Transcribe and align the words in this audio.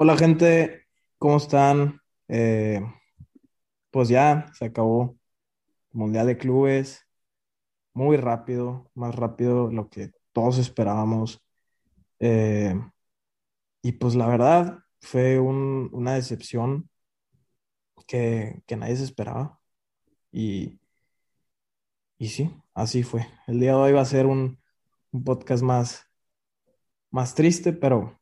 Hola 0.00 0.16
gente, 0.16 0.86
¿cómo 1.18 1.36
están? 1.36 2.00
Eh, 2.28 2.80
pues 3.90 4.08
ya 4.08 4.46
se 4.54 4.66
acabó 4.66 5.16
el 5.92 5.98
Mundial 6.00 6.26
de 6.28 6.38
Clubes, 6.38 7.06
muy 7.94 8.16
rápido, 8.16 8.90
más 8.94 9.14
rápido 9.14 9.68
de 9.68 9.74
lo 9.74 9.90
que 9.90 10.12
todos 10.32 10.58
esperábamos. 10.58 11.42
Eh, 12.20 12.74
y 13.82 13.92
pues 13.92 14.14
la 14.14 14.26
verdad 14.28 14.78
fue 15.00 15.38
un- 15.40 15.88
una 15.92 16.14
decepción 16.14 16.88
que, 18.06 18.62
que 18.66 18.76
nadie 18.76 18.96
se 18.96 19.04
esperaba. 19.04 19.60
Y, 20.32 20.78
y 22.18 22.28
sí, 22.28 22.50
así 22.74 23.02
fue. 23.02 23.26
El 23.46 23.60
día 23.60 23.70
de 23.72 23.76
hoy 23.78 23.92
va 23.92 24.02
a 24.02 24.04
ser 24.04 24.26
un, 24.26 24.58
un 25.12 25.24
podcast 25.24 25.62
más, 25.62 26.04
más 27.10 27.34
triste, 27.34 27.72
pero 27.72 28.17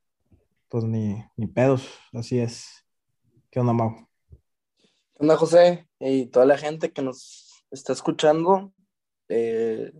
pues 0.76 0.84
ni, 0.84 1.24
ni 1.36 1.46
pedos, 1.46 1.88
así 2.12 2.38
es. 2.38 2.84
¿Qué 3.50 3.60
onda, 3.60 3.72
Mau? 3.72 3.96
¿Qué 4.28 5.20
onda, 5.20 5.38
José? 5.38 5.88
Y 5.98 6.26
toda 6.26 6.44
la 6.44 6.58
gente 6.58 6.92
que 6.92 7.00
nos 7.00 7.64
está 7.70 7.94
escuchando, 7.94 8.74
eh, 9.30 9.90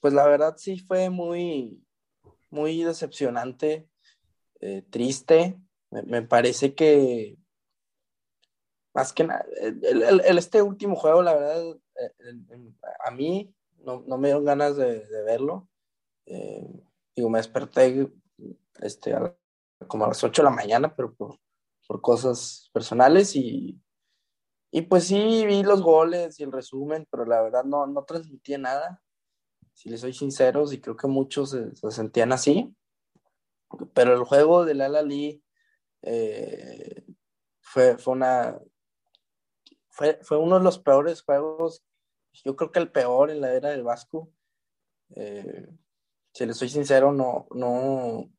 pues 0.00 0.12
la 0.12 0.26
verdad 0.26 0.56
sí 0.56 0.80
fue 0.80 1.10
muy, 1.10 1.86
muy 2.50 2.82
decepcionante, 2.82 3.88
eh, 4.60 4.82
triste. 4.90 5.60
Me, 5.90 6.22
parece 6.22 6.74
que 6.74 7.38
más 8.92 9.12
que 9.12 9.22
nada, 9.22 9.46
el, 9.60 10.38
este 10.38 10.60
último 10.60 10.96
juego, 10.96 11.22
la 11.22 11.34
verdad, 11.34 11.78
eh, 12.00 12.72
a 13.06 13.12
mí 13.12 13.54
no, 13.84 14.02
no 14.08 14.18
me 14.18 14.26
dieron 14.26 14.44
ganas 14.44 14.76
de, 14.76 15.06
verlo. 15.24 15.68
Eh, 16.26 16.66
digo, 17.14 17.30
me 17.30 17.38
desperté 17.38 18.10
este, 18.80 19.14
a 19.14 19.36
como 19.86 20.04
a 20.04 20.08
las 20.08 20.22
8 20.22 20.42
de 20.42 20.48
la 20.48 20.54
mañana, 20.54 20.94
pero 20.94 21.14
por, 21.14 21.38
por 21.86 22.00
cosas 22.00 22.70
personales 22.72 23.34
y 23.36 23.80
Y 24.72 24.82
pues 24.82 25.04
sí, 25.04 25.44
vi 25.46 25.62
los 25.62 25.82
goles 25.82 26.38
y 26.38 26.44
el 26.44 26.52
resumen, 26.52 27.06
pero 27.10 27.24
la 27.24 27.42
verdad 27.42 27.64
no, 27.64 27.86
no 27.86 28.04
transmitía 28.04 28.58
nada, 28.58 29.02
si 29.74 29.88
les 29.90 30.00
soy 30.00 30.12
sinceros, 30.12 30.72
y 30.72 30.80
creo 30.80 30.96
que 30.96 31.08
muchos 31.08 31.50
se, 31.50 31.74
se 31.74 31.90
sentían 31.90 32.32
así. 32.32 32.74
Pero 33.94 34.14
el 34.14 34.24
juego 34.24 34.64
del 34.64 34.80
Al 34.80 34.96
Ali 34.96 35.42
eh, 36.02 37.04
fue, 37.60 37.98
fue, 37.98 38.14
una, 38.14 38.58
fue, 39.88 40.18
fue 40.22 40.38
uno 40.38 40.58
de 40.58 40.64
los 40.64 40.78
peores 40.78 41.22
juegos, 41.22 41.84
yo 42.44 42.56
creo 42.56 42.70
que 42.70 42.80
el 42.80 42.90
peor 42.92 43.30
en 43.30 43.40
la 43.40 43.52
era 43.54 43.70
del 43.70 43.82
Vasco. 43.82 44.32
Eh, 45.16 45.68
si 46.32 46.46
les 46.46 46.56
soy 46.56 46.68
sincero, 46.68 47.12
no, 47.12 47.46
no, 47.50 48.30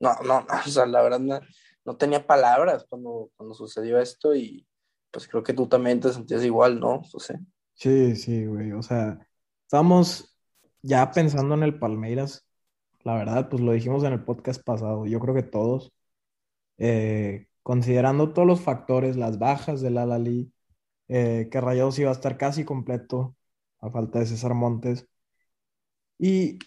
no, 0.00 0.14
no, 0.24 0.46
o 0.66 0.68
sea, 0.68 0.86
la 0.86 1.02
verdad 1.02 1.20
no, 1.20 1.40
no 1.84 1.96
tenía 1.96 2.26
palabras 2.26 2.84
cuando, 2.88 3.30
cuando 3.36 3.54
sucedió 3.54 3.98
esto 3.98 4.34
y 4.34 4.66
pues 5.10 5.28
creo 5.28 5.42
que 5.42 5.54
tú 5.54 5.68
también 5.68 6.00
te 6.00 6.12
sentías 6.12 6.44
igual, 6.44 6.78
¿no, 6.80 7.02
José? 7.04 7.38
Sí, 7.74 8.16
sí, 8.16 8.44
güey. 8.46 8.72
O 8.72 8.82
sea, 8.82 9.18
estamos 9.62 10.36
ya 10.82 11.10
pensando 11.10 11.54
en 11.54 11.62
el 11.62 11.78
Palmeiras. 11.78 12.46
La 13.02 13.14
verdad, 13.14 13.48
pues 13.48 13.62
lo 13.62 13.72
dijimos 13.72 14.04
en 14.04 14.12
el 14.12 14.24
podcast 14.24 14.62
pasado. 14.64 15.06
Yo 15.06 15.20
creo 15.20 15.34
que 15.34 15.42
todos, 15.42 15.92
eh, 16.78 17.48
considerando 17.62 18.32
todos 18.32 18.46
los 18.48 18.60
factores, 18.60 19.16
las 19.16 19.38
bajas 19.38 19.80
del 19.80 19.98
Al-Ahly, 19.98 20.52
eh, 21.08 21.48
que 21.50 21.60
Rayados 21.60 21.98
iba 21.98 22.10
a 22.10 22.14
estar 22.14 22.36
casi 22.36 22.64
completo 22.64 23.36
a 23.80 23.90
falta 23.90 24.18
de 24.18 24.26
César 24.26 24.54
Montes. 24.54 25.06
Y, 26.18 26.58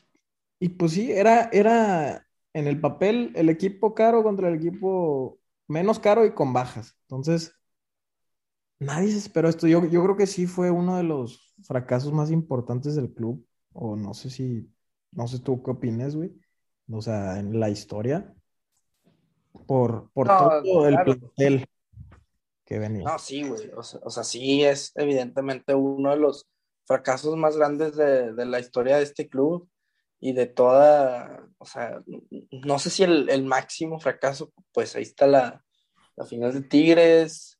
y 0.60 0.70
pues 0.70 0.94
sí, 0.94 1.12
era, 1.12 1.50
era 1.52 2.29
en 2.54 2.68
el 2.68 2.80
papel 2.80 3.32
el 3.36 3.50
equipo 3.50 3.94
caro 3.94 4.24
contra 4.24 4.50
el 4.50 4.56
equipo 4.56 5.40
menos 5.68 6.00
caro 6.00 6.26
y 6.26 6.34
con 6.34 6.54
bajas. 6.54 6.98
Entonces, 7.04 7.54
Nadie 8.80 9.12
se 9.12 9.18
esperó 9.18 9.50
esto. 9.50 9.68
Yo, 9.68 9.86
yo 9.86 10.02
creo 10.04 10.16
que 10.16 10.26
sí 10.26 10.48
fue 10.48 10.72
uno 10.72 10.96
de 10.96 11.04
los 11.04 11.54
fracasos 11.64 12.14
más 12.14 12.32
importantes 12.32 12.96
del 12.96 13.14
club. 13.14 13.46
O 13.74 13.96
no 13.96 14.14
sé 14.14 14.30
si, 14.30 14.72
no 15.12 15.28
sé 15.28 15.40
tú 15.40 15.62
qué 15.62 15.72
opinas, 15.72 16.16
güey. 16.16 16.34
O 16.90 17.02
sea, 17.02 17.40
en 17.40 17.60
la 17.60 17.70
historia, 17.70 18.34
por, 19.68 20.10
por 20.12 20.28
No, 20.28 20.62
todo 20.64 20.88
el 20.88 20.96
claro. 20.96 21.20
plantel 21.20 21.66
que 22.66 22.80
venía. 22.80 23.04
No, 23.04 23.20
sí, 23.20 23.44
güey. 23.44 23.70
O 23.76 23.84
sea, 23.84 24.00
o 24.04 24.10
sea, 24.10 24.24
sí 24.24 24.64
es 24.64 24.94
evidentemente 24.96 25.76
uno 25.76 26.12
de 26.12 26.18
los 26.18 26.48
fracasos 26.86 27.36
más 27.36 27.58
grandes 27.58 27.96
de, 27.98 28.34
de 28.34 28.46
la 28.46 28.60
historia 28.60 28.98
de 28.98 29.04
este 29.04 29.28
club 29.28 29.70
y 30.20 30.34
de 30.34 30.48
toda, 30.48 31.48
o 31.58 31.66
sea, 31.66 32.04
no 32.52 32.80
sé 32.80 32.90
si 32.90 33.04
el, 33.04 33.44
máximo 33.46 34.00
fracaso, 34.00 34.52
pues 34.74 34.96
ahí 34.96 35.04
está 35.04 35.28
la, 35.28 35.64
la 36.16 36.26
final 36.26 36.54
de 36.54 36.62
Tigres, 36.62 37.60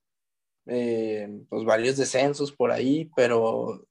eh, 0.66 1.28
pues 1.50 1.64
varios 1.64 1.98
descensos 1.98 2.52
por 2.52 2.72
ahí, 2.72 3.10
pero 3.16 3.88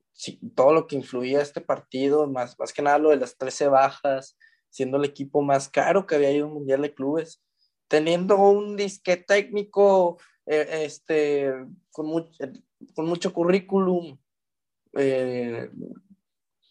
todo 0.55 0.73
lo 0.73 0.87
que 0.87 0.97
influía 0.97 1.39
a 1.39 1.43
este 1.43 1.61
partido, 1.61 2.27
más, 2.27 2.59
más 2.59 2.73
que 2.73 2.83
nada 2.83 2.99
lo 2.99 3.11
de 3.11 3.17
las 3.17 3.37
13 3.37 3.69
bajas, 3.69 4.37
siendo 4.71 4.99
el 4.99 5.05
equipo 5.05 5.43
más 5.43 5.69
caro 5.69 6.06
que 6.06 6.17
había 6.17 6.33
ido 6.33 6.45
a 6.45 6.49
un 6.49 6.55
Mundial 6.55 6.83
de 6.83 6.95
Clubes, 6.95 7.43
teniendo 7.89 8.37
un 8.37 8.77
disque 8.77 9.17
técnico 9.17 10.19
eh, 10.45 10.85
este, 10.85 11.53
con, 11.91 12.06
mucho, 12.06 12.31
con 12.95 13.06
mucho 13.06 13.33
currículum, 13.33 14.19
eh, 14.95 15.71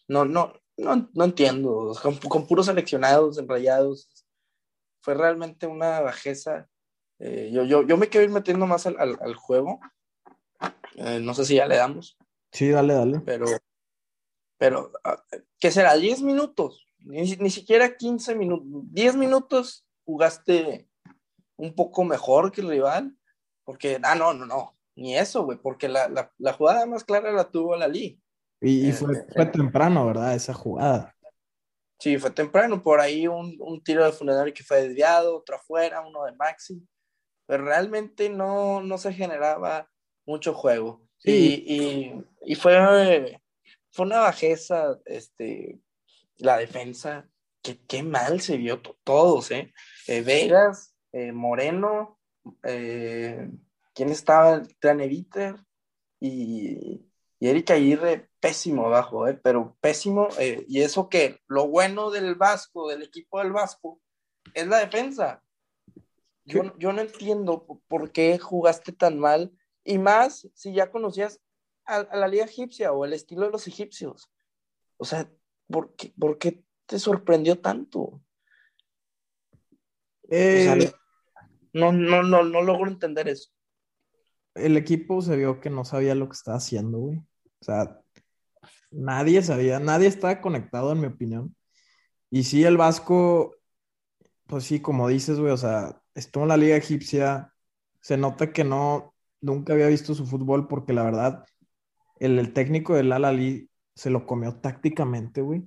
no, 0.06 0.24
no, 0.24 0.52
no, 0.78 1.10
no 1.12 1.24
entiendo, 1.24 1.94
con, 2.00 2.16
con, 2.16 2.46
puros 2.46 2.66
seleccionados, 2.66 3.38
enrayados, 3.38 4.08
fue 5.00 5.14
realmente 5.14 5.66
una 5.66 6.00
bajeza. 6.00 6.68
Eh, 7.18 7.50
yo, 7.52 7.64
yo, 7.64 7.86
yo 7.86 7.96
me 7.96 8.08
quiero 8.08 8.24
ir 8.24 8.30
metiendo 8.30 8.66
más 8.66 8.86
al, 8.86 8.96
al, 8.98 9.18
al 9.20 9.34
juego, 9.34 9.80
eh, 10.94 11.20
no 11.20 11.34
sé 11.34 11.44
si 11.44 11.56
ya 11.56 11.66
le 11.66 11.76
damos. 11.76 12.16
Sí, 12.52 12.68
dale, 12.70 12.94
dale. 12.94 13.20
Pero, 13.20 13.46
pero 14.56 14.92
¿qué 15.58 15.70
será? 15.70 15.96
10 15.96 16.22
minutos, 16.22 16.86
ni, 16.98 17.22
ni 17.22 17.50
siquiera 17.50 17.96
15 17.96 18.34
minutos, 18.34 18.66
10 18.92 19.16
minutos 19.16 19.84
jugaste 20.04 20.88
un 21.56 21.74
poco 21.74 22.04
mejor 22.04 22.52
que 22.52 22.60
el 22.60 22.68
rival, 22.68 23.16
porque, 23.64 23.98
ah, 24.02 24.14
no, 24.14 24.32
no, 24.32 24.46
no, 24.46 24.78
ni 24.94 25.16
eso, 25.16 25.44
güey, 25.44 25.58
porque 25.58 25.88
la, 25.88 26.08
la, 26.08 26.32
la, 26.38 26.52
jugada 26.52 26.86
más 26.86 27.04
clara 27.04 27.32
la 27.32 27.50
tuvo 27.50 27.76
la 27.76 27.88
Lee. 27.88 28.20
Y, 28.60 28.88
y 28.88 28.92
fue, 28.92 29.14
eh, 29.14 29.26
fue, 29.34 29.46
temprano, 29.46 30.06
¿verdad? 30.06 30.34
Esa 30.34 30.54
jugada. 30.54 31.14
Sí, 31.98 32.18
fue 32.18 32.30
temprano, 32.30 32.82
por 32.82 33.00
ahí 33.00 33.26
un, 33.26 33.56
un 33.60 33.82
tiro 33.82 34.04
de 34.04 34.12
funerario 34.12 34.54
que 34.54 34.62
fue 34.62 34.82
desviado, 34.82 35.36
otro 35.36 35.56
afuera, 35.56 36.00
uno 36.00 36.24
de 36.24 36.32
Maxi, 36.32 36.80
pero 37.46 37.64
realmente 37.64 38.28
no, 38.28 38.80
no 38.80 38.98
se 38.98 39.12
generaba 39.12 39.90
mucho 40.24 40.54
juego. 40.54 41.02
Sí. 41.18 41.64
Y, 41.66 41.74
y, 41.74 42.52
y, 42.52 42.54
fue, 42.54 43.40
fue 43.90 44.06
una 44.06 44.20
bajeza, 44.20 44.98
este, 45.06 45.80
la 46.36 46.58
defensa, 46.58 47.28
que 47.62 47.80
qué 47.86 48.02
mal 48.02 48.40
se 48.40 48.56
vio 48.56 48.80
todos, 48.80 49.50
¿eh? 49.50 49.72
eh 50.06 50.22
Vegas, 50.22 50.94
eh, 51.12 51.32
Moreno, 51.32 52.20
eh, 52.62 53.50
¿quién 53.94 54.10
estaba? 54.10 54.62
Traneviter 54.78 55.56
y, 56.20 57.07
y 57.40 57.48
Erika 57.48 57.74
Aguirre, 57.74 58.28
pésimo 58.40 58.86
abajo, 58.86 59.28
¿eh? 59.28 59.34
Pero 59.34 59.76
pésimo, 59.80 60.28
eh, 60.38 60.64
y 60.68 60.80
eso 60.80 61.08
que 61.08 61.40
lo 61.46 61.68
bueno 61.68 62.10
del 62.10 62.34
Vasco, 62.34 62.88
del 62.88 63.02
equipo 63.02 63.38
del 63.38 63.52
Vasco, 63.52 64.00
es 64.54 64.66
la 64.66 64.78
defensa. 64.78 65.42
Yo, 66.44 66.76
yo 66.78 66.92
no 66.92 67.02
entiendo 67.02 67.66
por 67.86 68.10
qué 68.10 68.38
jugaste 68.38 68.92
tan 68.92 69.18
mal 69.18 69.52
y 69.84 69.98
más 69.98 70.48
si 70.54 70.72
ya 70.72 70.90
conocías 70.90 71.40
a, 71.84 71.96
a, 71.96 72.16
la 72.16 72.26
liga 72.26 72.46
egipcia 72.46 72.92
o 72.92 73.04
el 73.04 73.12
estilo 73.12 73.46
de 73.46 73.52
los 73.52 73.66
egipcios. 73.68 74.30
O 74.96 75.04
sea, 75.04 75.30
¿por 75.68 75.94
qué, 75.94 76.12
por 76.18 76.38
qué 76.38 76.64
te 76.86 76.98
sorprendió 76.98 77.60
tanto? 77.60 78.22
Eh, 80.30 80.68
o 80.70 80.80
sea, 80.80 80.92
no, 81.74 81.92
no, 81.92 82.22
no, 82.22 82.42
no 82.42 82.62
logro 82.62 82.90
entender 82.90 83.28
eso. 83.28 83.50
El 84.54 84.76
equipo 84.76 85.20
se 85.22 85.36
vio 85.36 85.60
que 85.60 85.70
no 85.70 85.84
sabía 85.84 86.14
lo 86.14 86.28
que 86.28 86.34
estaba 86.34 86.56
haciendo, 86.56 86.98
güey. 86.98 87.22
O 87.60 87.64
sea, 87.64 88.00
nadie 88.90 89.42
sabía, 89.42 89.80
nadie 89.80 90.08
estaba 90.08 90.40
conectado, 90.40 90.92
en 90.92 91.00
mi 91.00 91.06
opinión. 91.06 91.56
Y 92.30 92.44
sí, 92.44 92.64
el 92.64 92.76
Vasco, 92.76 93.56
pues 94.46 94.64
sí, 94.64 94.80
como 94.80 95.08
dices, 95.08 95.38
güey, 95.40 95.52
o 95.52 95.56
sea, 95.56 96.00
estuvo 96.14 96.44
en 96.44 96.50
la 96.50 96.56
liga 96.56 96.76
egipcia, 96.76 97.54
se 98.00 98.16
nota 98.16 98.52
que 98.52 98.64
no, 98.64 99.14
nunca 99.40 99.72
había 99.72 99.88
visto 99.88 100.14
su 100.14 100.26
fútbol 100.26 100.68
porque 100.68 100.92
la 100.92 101.04
verdad, 101.04 101.44
el, 102.20 102.38
el 102.38 102.52
técnico 102.52 102.94
del 102.94 103.12
Al-Ali 103.12 103.70
se 103.94 104.10
lo 104.10 104.26
comió 104.26 104.56
tácticamente, 104.56 105.40
güey. 105.40 105.64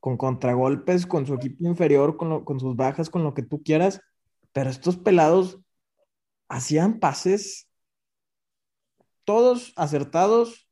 Con 0.00 0.16
contragolpes, 0.16 1.06
con 1.06 1.26
su 1.26 1.34
equipo 1.34 1.66
inferior, 1.66 2.16
con, 2.16 2.28
lo, 2.28 2.44
con 2.44 2.60
sus 2.60 2.76
bajas, 2.76 3.08
con 3.10 3.24
lo 3.24 3.32
que 3.32 3.42
tú 3.42 3.62
quieras. 3.62 4.00
Pero 4.52 4.70
estos 4.70 4.96
pelados 4.96 5.60
hacían 6.48 7.00
pases 7.00 7.68
todos 9.24 9.72
acertados 9.76 10.63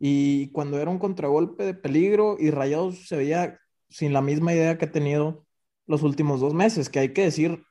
y 0.00 0.48
cuando 0.52 0.80
era 0.80 0.90
un 0.90 0.98
contragolpe 0.98 1.64
de 1.64 1.74
peligro 1.74 2.36
y 2.40 2.50
Rayados 2.50 3.06
se 3.06 3.16
veía 3.18 3.60
sin 3.90 4.12
la 4.14 4.22
misma 4.22 4.54
idea 4.54 4.78
que 4.78 4.86
ha 4.86 4.92
tenido 4.92 5.46
los 5.86 6.02
últimos 6.02 6.40
dos 6.40 6.54
meses, 6.54 6.88
que 6.88 7.00
hay 7.00 7.12
que 7.12 7.22
decir, 7.24 7.62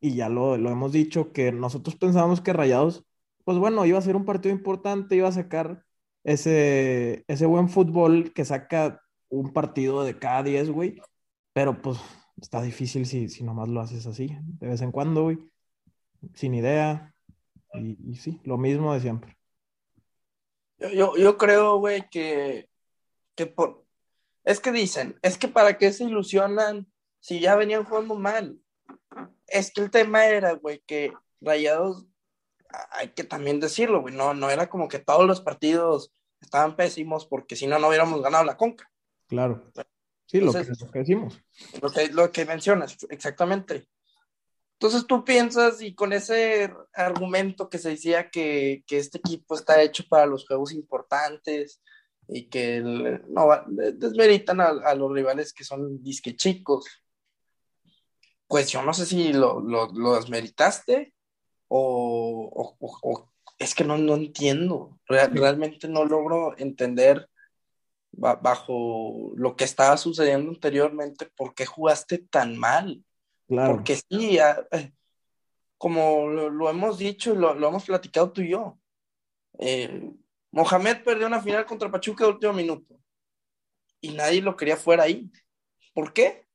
y 0.00 0.14
ya 0.16 0.28
lo, 0.28 0.56
lo 0.58 0.70
hemos 0.70 0.92
dicho, 0.92 1.32
que 1.32 1.50
nosotros 1.52 1.96
pensábamos 1.96 2.40
que 2.40 2.52
Rayados, 2.52 3.04
pues 3.44 3.58
bueno, 3.58 3.84
iba 3.86 3.98
a 3.98 4.02
ser 4.02 4.16
un 4.16 4.24
partido 4.24 4.54
importante, 4.54 5.16
iba 5.16 5.28
a 5.28 5.32
sacar 5.32 5.84
ese, 6.24 7.24
ese 7.28 7.46
buen 7.46 7.68
fútbol 7.68 8.32
que 8.32 8.44
saca 8.44 9.00
un 9.28 9.52
partido 9.52 10.04
de 10.04 10.18
cada 10.18 10.42
10, 10.42 10.70
güey, 10.70 11.00
pero 11.52 11.80
pues 11.82 11.98
está 12.40 12.62
difícil 12.62 13.06
si, 13.06 13.28
si 13.28 13.44
nomás 13.44 13.68
lo 13.68 13.80
haces 13.80 14.06
así, 14.06 14.36
de 14.42 14.68
vez 14.68 14.80
en 14.82 14.92
cuando, 14.92 15.24
güey, 15.24 15.38
sin 16.34 16.54
idea, 16.54 17.14
y, 17.74 17.98
y 18.10 18.16
sí, 18.16 18.40
lo 18.44 18.58
mismo 18.58 18.94
de 18.94 19.00
siempre. 19.00 19.36
Yo, 20.78 20.88
yo, 20.90 21.16
yo 21.16 21.38
creo, 21.38 21.78
güey, 21.78 22.08
que, 22.10 22.68
que 23.34 23.46
por... 23.46 23.84
Es 24.44 24.60
que 24.60 24.72
dicen, 24.72 25.18
es 25.22 25.38
que 25.38 25.48
para 25.48 25.78
qué 25.78 25.92
se 25.92 26.04
ilusionan 26.04 26.86
si 27.20 27.40
ya 27.40 27.56
venían 27.56 27.84
jugando 27.84 28.14
mal. 28.16 28.58
Es 29.46 29.72
que 29.72 29.80
el 29.80 29.90
tema 29.90 30.26
era, 30.26 30.52
güey, 30.52 30.82
que 30.86 31.12
Rayados, 31.40 32.06
hay 32.90 33.08
que 33.08 33.24
también 33.24 33.60
decirlo, 33.60 34.02
güey, 34.02 34.14
no, 34.14 34.34
no 34.34 34.50
era 34.50 34.68
como 34.68 34.88
que 34.88 34.98
todos 34.98 35.26
los 35.26 35.40
partidos 35.40 36.12
estaban 36.40 36.76
pésimos 36.76 37.26
porque 37.26 37.56
si 37.56 37.66
no, 37.66 37.78
no 37.78 37.88
hubiéramos 37.88 38.20
ganado 38.20 38.44
la 38.44 38.56
conca. 38.56 38.90
Claro. 39.26 39.70
Sí, 40.26 40.40
lo, 40.40 40.52
que, 40.52 40.64
lo 40.64 40.90
que 40.90 40.98
decimos. 40.98 41.42
Lo 41.80 41.90
que, 41.90 42.08
lo 42.08 42.30
que 42.30 42.44
mencionas, 42.44 42.96
exactamente. 43.08 43.88
Entonces 44.74 45.06
tú 45.06 45.24
piensas 45.24 45.80
y 45.80 45.94
con 45.94 46.12
ese 46.12 46.72
argumento 46.92 47.68
que 47.68 47.78
se 47.78 47.90
decía 47.90 48.28
que, 48.30 48.82
que 48.86 48.98
este 48.98 49.18
equipo 49.18 49.54
está 49.54 49.80
hecho 49.82 50.04
para 50.08 50.26
los 50.26 50.46
juegos 50.46 50.72
importantes 50.72 51.80
y 52.28 52.48
que 52.48 52.76
el, 52.76 53.22
no, 53.28 53.48
desmeritan 53.68 54.60
a, 54.60 54.66
a, 54.66 54.94
los 54.94 55.12
rivales 55.12 55.52
que 55.52 55.64
son 55.64 56.02
disque 56.02 56.36
chicos, 56.36 56.86
pues 58.46 58.70
yo 58.70 58.82
no 58.82 58.92
sé 58.94 59.06
si 59.06 59.32
lo, 59.32 59.60
lo, 59.60 59.92
lo 59.92 60.16
desmeritaste 60.16 61.14
o, 61.68 62.76
o, 62.80 62.98
o, 63.02 63.30
es 63.58 63.74
que 63.74 63.84
no, 63.84 63.96
no 63.98 64.14
entiendo, 64.14 64.98
Real, 65.06 65.32
realmente 65.34 65.88
no 65.88 66.04
logro 66.04 66.56
entender 66.58 67.28
bajo 68.16 69.32
lo 69.34 69.56
que 69.56 69.64
estaba 69.64 69.96
sucediendo 69.96 70.50
anteriormente 70.50 71.28
por 71.36 71.54
qué 71.54 71.66
jugaste 71.66 72.18
tan 72.18 72.56
mal. 72.56 73.04
Claro. 73.46 73.74
Porque 73.74 73.96
sí, 73.96 74.38
eh, 74.38 74.92
como 75.78 76.28
lo, 76.28 76.50
lo 76.50 76.70
hemos 76.70 76.98
dicho, 76.98 77.34
lo, 77.34 77.54
lo, 77.54 77.68
hemos 77.68 77.84
platicado 77.84 78.32
tú 78.32 78.42
y 78.42 78.50
yo. 78.50 78.78
Eh, 79.58 80.10
Mohamed 80.50 81.02
perdió 81.04 81.26
una 81.26 81.42
final 81.42 81.66
contra 81.66 81.90
Pachuca 81.90 82.24
de 82.24 82.30
último 82.30 82.52
minuto 82.52 82.98
y 84.00 84.10
nadie 84.10 84.42
lo 84.42 84.56
quería 84.56 84.76
fuera 84.76 85.04
ahí. 85.04 85.30
¿Por 85.92 86.12
qué? 86.12 86.46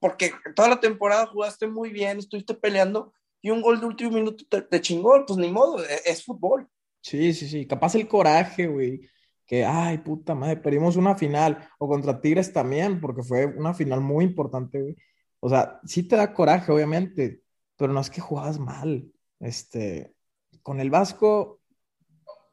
Porque 0.00 0.32
toda 0.54 0.68
la 0.68 0.80
temporada 0.80 1.26
jugaste 1.26 1.66
muy 1.66 1.90
bien, 1.90 2.18
estuviste 2.18 2.54
peleando 2.54 3.12
y 3.40 3.50
un 3.50 3.60
gol 3.60 3.80
de 3.80 3.86
último 3.86 4.12
minuto 4.12 4.44
te, 4.48 4.62
te 4.62 4.80
chingó, 4.80 5.24
pues 5.26 5.38
ni 5.38 5.50
modo, 5.50 5.82
es, 5.84 6.06
es, 6.06 6.24
fútbol. 6.24 6.68
Sí, 7.00 7.34
sí, 7.34 7.48
sí, 7.48 7.66
capaz 7.66 7.96
el 7.96 8.06
coraje, 8.06 8.68
güey, 8.68 9.00
que, 9.44 9.64
ay, 9.64 9.98
puta 9.98 10.34
madre, 10.34 10.56
perdimos 10.56 10.96
una 10.96 11.16
final, 11.16 11.68
o 11.78 11.88
contra 11.88 12.20
Tigres 12.20 12.52
también, 12.52 13.00
porque 13.00 13.22
fue 13.22 13.46
una 13.46 13.74
final 13.74 14.00
muy 14.00 14.24
importante, 14.24 14.80
güey. 14.80 14.96
O 15.44 15.48
sea, 15.48 15.80
sí 15.84 16.04
te 16.04 16.14
da 16.14 16.32
coraje, 16.32 16.70
obviamente, 16.70 17.42
pero 17.76 17.92
no 17.92 18.00
es 18.00 18.10
que 18.10 18.20
jugabas 18.20 18.60
mal. 18.60 19.10
Este, 19.40 20.14
con 20.62 20.78
el 20.78 20.88
Vasco, 20.88 21.60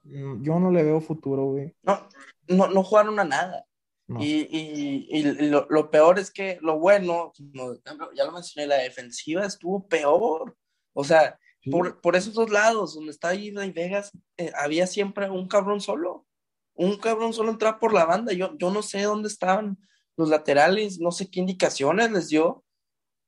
mm, 0.04 0.42
yo 0.42 0.60
no 0.60 0.72
le 0.72 0.84
veo 0.84 1.00
futuro, 1.00 1.46
güey. 1.52 1.76
No, 1.84 2.10
no, 2.48 2.68
no 2.68 2.84
jugaron 2.84 3.20
a 3.20 3.24
nada. 3.26 3.64
No. 4.08 4.20
Y, 4.24 4.48
y, 4.50 5.08
y 5.08 5.50
lo, 5.50 5.68
lo, 5.70 5.92
peor 5.92 6.18
es 6.18 6.32
que 6.32 6.58
lo 6.62 6.80
bueno, 6.80 7.32
como 7.38 7.76
ya 8.16 8.26
lo 8.26 8.32
mencioné, 8.32 8.66
la 8.66 8.78
defensiva 8.78 9.46
estuvo 9.46 9.88
peor. 9.88 10.58
O 10.94 11.04
sea, 11.04 11.38
sí. 11.62 11.70
por, 11.70 12.02
por, 12.02 12.16
esos 12.16 12.34
dos 12.34 12.50
lados, 12.50 12.96
donde 12.96 13.12
está 13.12 13.36
Ida 13.36 13.68
y 13.68 13.72
Vegas, 13.72 14.12
eh, 14.38 14.52
había 14.56 14.88
siempre 14.88 15.30
un 15.30 15.48
cabrón 15.48 15.80
solo. 15.80 16.26
Un 16.74 16.98
cabrón 16.98 17.34
solo 17.34 17.52
entraba 17.52 17.78
por 17.78 17.94
la 17.94 18.06
banda. 18.06 18.34
Yo, 18.34 18.58
yo 18.58 18.72
no 18.72 18.82
sé 18.82 19.04
dónde 19.04 19.28
estaban 19.28 19.78
los 20.18 20.30
laterales, 20.30 21.00
no 21.00 21.12
sé 21.12 21.30
qué 21.30 21.40
indicaciones 21.40 22.10
les 22.12 22.30
dio 22.30 22.64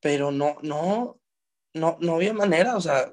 pero 0.01 0.31
no, 0.31 0.57
no, 0.61 1.19
no, 1.73 1.97
no 1.99 2.15
había 2.15 2.33
manera, 2.33 2.75
o 2.75 2.81
sea, 2.81 3.11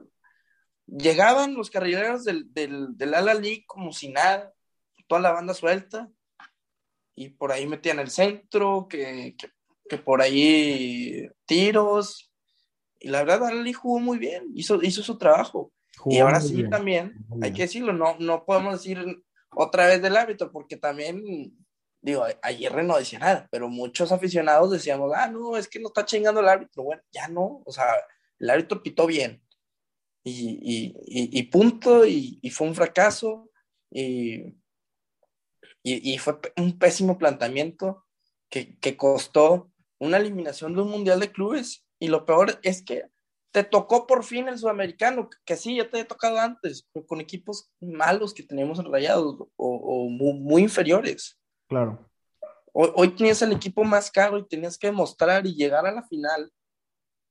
llegaban 0.86 1.54
los 1.54 1.70
carrileros 1.70 2.24
del, 2.24 2.52
del, 2.52 2.96
del 2.96 3.14
Ala 3.14 3.34
League 3.34 3.64
como 3.66 3.92
si 3.92 4.08
nada, 4.08 4.52
toda 5.06 5.20
la 5.20 5.32
banda 5.32 5.54
suelta, 5.54 6.10
y 7.14 7.30
por 7.30 7.52
ahí 7.52 7.66
metían 7.66 7.98
el 7.98 8.10
centro, 8.10 8.86
que, 8.88 9.36
que, 9.38 9.50
que 9.88 9.98
por 9.98 10.22
ahí 10.22 11.28
tiros, 11.46 12.32
y 12.98 13.08
la 13.08 13.22
verdad 13.22 13.48
Ala 13.48 13.62
League 13.62 13.74
jugó 13.74 14.00
muy 14.00 14.18
bien, 14.18 14.50
hizo, 14.54 14.82
hizo 14.82 15.02
su 15.02 15.18
trabajo. 15.18 15.72
Jugó 15.98 16.16
y 16.16 16.18
ahora 16.20 16.40
sí 16.40 16.54
bien. 16.54 16.70
también, 16.70 17.26
hay 17.42 17.52
que 17.52 17.62
decirlo, 17.62 17.92
no, 17.92 18.16
no 18.18 18.44
podemos 18.44 18.74
decir 18.74 19.22
otra 19.50 19.86
vez 19.86 20.00
del 20.00 20.16
árbitro, 20.16 20.50
porque 20.50 20.76
también 20.76 21.22
digo, 22.08 22.24
ayer 22.42 22.84
no 22.84 22.98
decía 22.98 23.18
nada, 23.18 23.48
pero 23.50 23.68
muchos 23.68 24.12
aficionados 24.12 24.70
decíamos, 24.70 25.12
ah, 25.14 25.28
no, 25.28 25.56
es 25.56 25.68
que 25.68 25.78
no 25.78 25.88
está 25.88 26.04
chingando 26.04 26.40
el 26.40 26.48
árbitro. 26.48 26.82
Bueno, 26.82 27.02
ya 27.12 27.28
no, 27.28 27.62
o 27.64 27.72
sea, 27.72 27.86
el 28.38 28.50
árbitro 28.50 28.82
pitó 28.82 29.06
bien. 29.06 29.42
Y, 30.24 30.58
y, 30.62 31.38
y, 31.38 31.42
punto, 31.44 32.04
y, 32.06 32.40
fue 32.50 32.66
un 32.66 32.74
fracaso, 32.74 33.50
y, 33.90 34.54
fue 36.18 36.38
un 36.56 36.78
pésimo 36.78 37.16
planteamiento 37.16 38.04
que, 38.50 38.78
que 38.78 38.96
costó 38.96 39.72
una 39.98 40.18
eliminación 40.18 40.74
de 40.74 40.82
un 40.82 40.90
mundial 40.90 41.20
de 41.20 41.32
clubes. 41.32 41.84
Y 41.98 42.08
lo 42.08 42.26
peor 42.26 42.58
es 42.62 42.82
que 42.82 43.06
te 43.52 43.64
tocó 43.64 44.06
por 44.06 44.24
fin 44.24 44.48
el 44.48 44.58
sudamericano, 44.58 45.30
que 45.44 45.56
sí, 45.56 45.76
ya 45.76 45.88
te 45.88 45.96
había 45.96 46.08
tocado 46.08 46.38
antes, 46.38 46.86
con 47.06 47.20
equipos 47.20 47.70
malos 47.80 48.34
que 48.34 48.42
teníamos 48.42 48.82
rayados 48.84 49.36
o, 49.40 49.48
o 49.56 50.08
muy, 50.10 50.34
muy 50.34 50.62
inferiores. 50.62 51.38
Claro. 51.68 52.10
Hoy, 52.72 52.90
hoy, 52.94 53.08
tenías 53.10 53.40
el 53.42 53.52
equipo 53.52 53.84
más 53.84 54.10
caro 54.10 54.38
y 54.38 54.48
tenías 54.48 54.78
que 54.78 54.88
demostrar 54.88 55.46
y 55.46 55.54
llegar 55.54 55.86
a 55.86 55.92
la 55.92 56.02
final, 56.02 56.52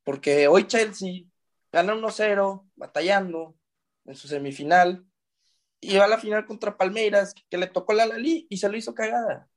porque 0.03 0.47
hoy 0.47 0.65
Chelsea 0.67 1.23
gana 1.71 1.93
1-0, 1.93 2.65
batallando 2.75 3.55
en 4.05 4.15
su 4.15 4.27
semifinal, 4.27 5.05
y 5.79 5.97
va 5.97 6.05
a 6.05 6.07
la 6.07 6.17
final 6.17 6.45
contra 6.45 6.77
Palmeiras, 6.77 7.33
que, 7.49 7.57
le 7.57 7.67
tocó 7.67 7.93
la 7.93 8.05
Lali 8.05 8.47
y 8.49 8.57
se 8.57 8.69
lo 8.69 8.77
hizo 8.77 8.93
cagada. 8.93 9.47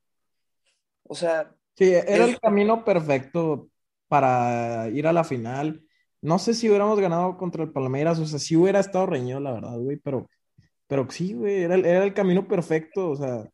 O 1.03 1.15
sea. 1.15 1.55
Sí, 1.75 1.91
era 1.91 2.25
el 2.25 2.39
camino 2.39 2.83
perfecto 2.83 3.69
para 4.07 4.89
ir 4.89 5.07
a 5.07 5.13
la 5.13 5.23
final. 5.23 5.83
No 6.21 6.37
sé 6.37 6.53
si 6.53 6.69
hubiéramos 6.69 6.99
ganado 6.99 7.37
contra 7.37 7.63
el 7.63 7.71
Palmeiras, 7.71 8.19
o 8.19 8.25
sea, 8.25 8.37
sí 8.37 8.55
hubiera 8.55 8.79
estado 8.79 9.07
reñido, 9.07 9.39
la 9.39 9.53
verdad, 9.53 9.77
güey, 9.79 9.97
pero, 9.97 10.29
pero 10.85 11.09
sí, 11.09 11.33
güey, 11.33 11.63
era, 11.63 11.75
era 11.75 12.03
el 12.03 12.13
camino 12.13 12.47
perfecto, 12.47 13.09
o 13.09 13.15
sea, 13.15 13.49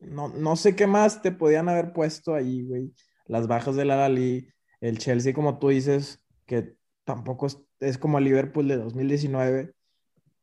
no, 0.00 0.28
no 0.28 0.56
sé 0.56 0.74
qué 0.74 0.86
más 0.86 1.22
te 1.22 1.32
podían 1.32 1.68
haber 1.68 1.92
puesto 1.92 2.34
ahí, 2.34 2.62
güey. 2.62 2.92
Las 3.26 3.46
bajas 3.46 3.76
de 3.76 3.84
la 3.84 4.08
el 4.08 4.98
Chelsea, 4.98 5.34
como 5.34 5.58
tú 5.58 5.68
dices, 5.68 6.22
que 6.46 6.74
tampoco 7.04 7.46
es, 7.46 7.58
es 7.80 7.98
como 7.98 8.18
el 8.18 8.24
Liverpool 8.24 8.66
de 8.66 8.76
2019. 8.78 9.74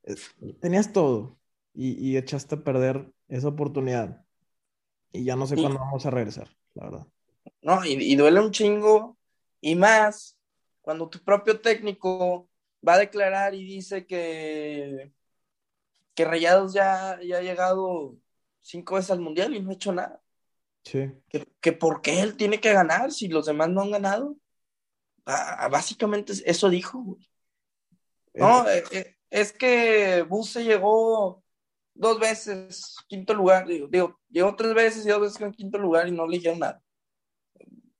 Es, 0.03 0.35
tenías 0.61 0.93
todo 0.93 1.37
y, 1.73 1.93
y, 1.93 2.17
echaste 2.17 2.55
a 2.55 2.63
perder 2.63 3.11
esa 3.27 3.49
oportunidad. 3.49 4.23
Y 5.11 5.25
ya 5.25 5.35
no 5.35 5.47
sé 5.47 5.55
sí. 5.55 5.61
cuándo 5.61 5.79
vamos 5.79 6.05
a 6.05 6.11
regresar, 6.11 6.49
la 6.75 6.85
verdad. 6.85 7.07
No, 7.61 7.83
y, 7.83 7.93
y 7.93 8.15
duele 8.15 8.39
un 8.39 8.51
chingo. 8.51 9.17
Y 9.59 9.75
más 9.75 10.37
cuando 10.81 11.09
tu 11.09 11.19
propio 11.19 11.59
técnico 11.59 12.47
va 12.87 12.93
a 12.93 12.99
declarar 12.99 13.53
y 13.53 13.63
dice 13.65 14.05
que, 14.05 15.11
que 16.13 16.25
Rayados 16.25 16.73
ya, 16.73 17.19
ya 17.21 17.39
ha 17.39 17.41
llegado 17.41 18.15
cinco 18.61 18.95
veces 18.95 19.11
al 19.11 19.19
mundial 19.19 19.55
y 19.55 19.61
no 19.61 19.71
ha 19.71 19.73
hecho 19.73 19.93
nada. 19.93 20.21
Sí. 20.83 21.11
Que, 21.29 21.47
que 21.59 21.73
por 21.73 22.01
qué 22.01 22.21
él 22.21 22.37
tiene 22.37 22.59
que 22.59 22.73
ganar 22.73 23.11
si 23.11 23.27
los 23.27 23.45
demás 23.45 23.69
no 23.69 23.81
han 23.81 23.91
ganado. 23.91 24.37
Ah, 25.25 25.67
básicamente 25.69 26.33
eso 26.45 26.69
dijo, 26.69 26.99
güey. 26.99 27.29
No, 28.33 28.69
eh, 28.69 28.83
eh, 28.91 29.15
es 29.29 29.51
que 29.51 30.21
Buse 30.21 30.63
llegó 30.63 31.43
dos 31.93 32.19
veces, 32.19 32.95
quinto 33.07 33.33
lugar, 33.33 33.67
digo, 33.67 33.87
digo, 33.87 34.19
llegó 34.29 34.55
tres 34.55 34.73
veces 34.73 35.05
y 35.05 35.09
dos 35.09 35.21
veces 35.21 35.41
en 35.41 35.51
quinto 35.51 35.77
lugar 35.77 36.07
y 36.07 36.11
no 36.11 36.27
le 36.27 36.37
dijeron 36.37 36.59
nada. 36.59 36.81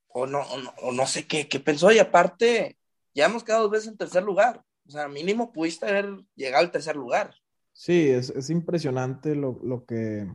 O 0.10 0.26
no, 0.26 0.42
o 0.42 0.58
no, 0.58 0.74
o 0.84 0.92
no 0.92 1.06
sé 1.06 1.28
qué, 1.28 1.48
qué 1.48 1.60
pensó, 1.60 1.92
y 1.92 2.00
aparte, 2.00 2.78
ya 3.14 3.26
hemos 3.26 3.44
quedado 3.44 3.64
dos 3.64 3.72
veces 3.72 3.88
en 3.90 3.98
tercer 3.98 4.24
lugar. 4.24 4.64
O 4.88 4.92
sea, 4.92 5.08
mínimo 5.08 5.52
pudiste 5.52 5.86
haber 5.86 6.24
llegado 6.36 6.64
al 6.64 6.72
tercer 6.72 6.96
lugar. 6.96 7.36
Sí, 7.74 8.10
es, 8.10 8.30
es 8.30 8.50
impresionante 8.50 9.36
lo, 9.36 9.60
lo 9.64 9.86
que 9.86 10.28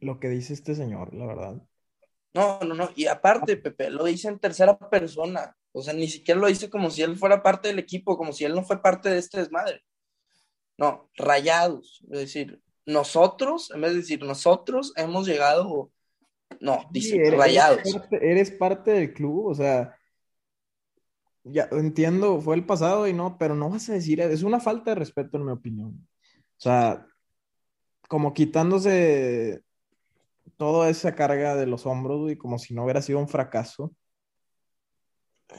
lo 0.00 0.20
que 0.20 0.28
dice 0.28 0.52
este 0.54 0.74
señor, 0.74 1.14
la 1.14 1.26
verdad. 1.26 1.62
No, 2.32 2.60
no, 2.60 2.74
no. 2.74 2.90
Y 2.94 3.06
aparte, 3.06 3.56
Pepe, 3.56 3.90
lo 3.90 4.04
dice 4.04 4.28
en 4.28 4.38
tercera 4.38 4.78
persona. 4.78 5.56
O 5.72 5.82
sea, 5.82 5.94
ni 5.94 6.08
siquiera 6.08 6.40
lo 6.40 6.46
dice 6.46 6.70
como 6.70 6.90
si 6.90 7.02
él 7.02 7.16
fuera 7.16 7.42
parte 7.42 7.68
del 7.68 7.78
equipo, 7.78 8.16
como 8.16 8.32
si 8.32 8.44
él 8.44 8.54
no 8.54 8.62
fue 8.62 8.82
parte 8.82 9.08
de 9.10 9.18
este 9.18 9.38
desmadre. 9.38 9.82
No, 10.78 11.10
rayados. 11.16 12.04
Es 12.10 12.20
decir, 12.20 12.60
nosotros, 12.86 13.70
en 13.74 13.80
vez 13.80 13.92
de 13.92 13.98
decir 13.98 14.22
nosotros, 14.22 14.92
hemos 14.96 15.26
llegado. 15.26 15.92
No, 16.60 16.88
dice 16.90 17.10
sí, 17.10 17.16
eres, 17.16 17.38
rayados. 17.38 17.78
Eres 17.80 17.94
parte, 17.94 18.30
eres 18.30 18.50
parte, 18.52 18.90
del 18.92 19.12
club, 19.12 19.46
o 19.46 19.54
sea. 19.54 19.96
ya 21.44 21.68
entiendo, 21.72 22.40
fue 22.40 22.56
el 22.56 22.66
pasado 22.66 23.06
y 23.06 23.12
no, 23.12 23.38
pero 23.38 23.54
no 23.54 23.70
vas 23.70 23.88
a 23.88 23.94
decir, 23.94 24.20
es 24.20 24.42
una 24.42 24.60
falta 24.60 24.90
de 24.90 24.96
respeto 24.96 25.36
en 25.36 25.46
mi 25.46 25.52
opinión. 25.52 26.08
O 26.58 26.62
sea, 26.62 27.06
como 28.08 28.34
quitándose 28.34 29.62
toda 30.60 30.90
esa 30.90 31.14
carga 31.14 31.56
de 31.56 31.64
los 31.64 31.86
hombros, 31.86 32.30
y 32.30 32.36
como 32.36 32.58
si 32.58 32.74
no 32.74 32.84
hubiera 32.84 33.00
sido 33.00 33.18
un 33.18 33.28
fracaso. 33.28 33.94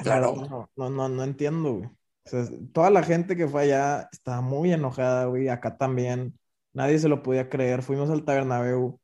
Claro. 0.04 0.36
No, 0.36 0.70
no, 0.76 0.90
no, 0.92 1.10
no 1.10 1.24
entiendo, 1.24 1.74
güey. 1.74 1.90
O 2.24 2.30
sea, 2.30 2.46
toda 2.72 2.92
la 2.92 3.02
gente 3.02 3.36
que 3.36 3.48
fue 3.48 3.64
allá 3.64 4.08
estaba 4.12 4.42
muy 4.42 4.72
enojada, 4.72 5.26
güey, 5.26 5.50
acá 5.50 5.76
también. 5.76 6.38
Nadie 6.72 7.00
se 7.00 7.10
lo 7.10 7.24
podía 7.24 7.50
creer. 7.50 7.82
Fuimos 7.82 8.12
al 8.12 8.24
Tabernabéu. 8.24 9.00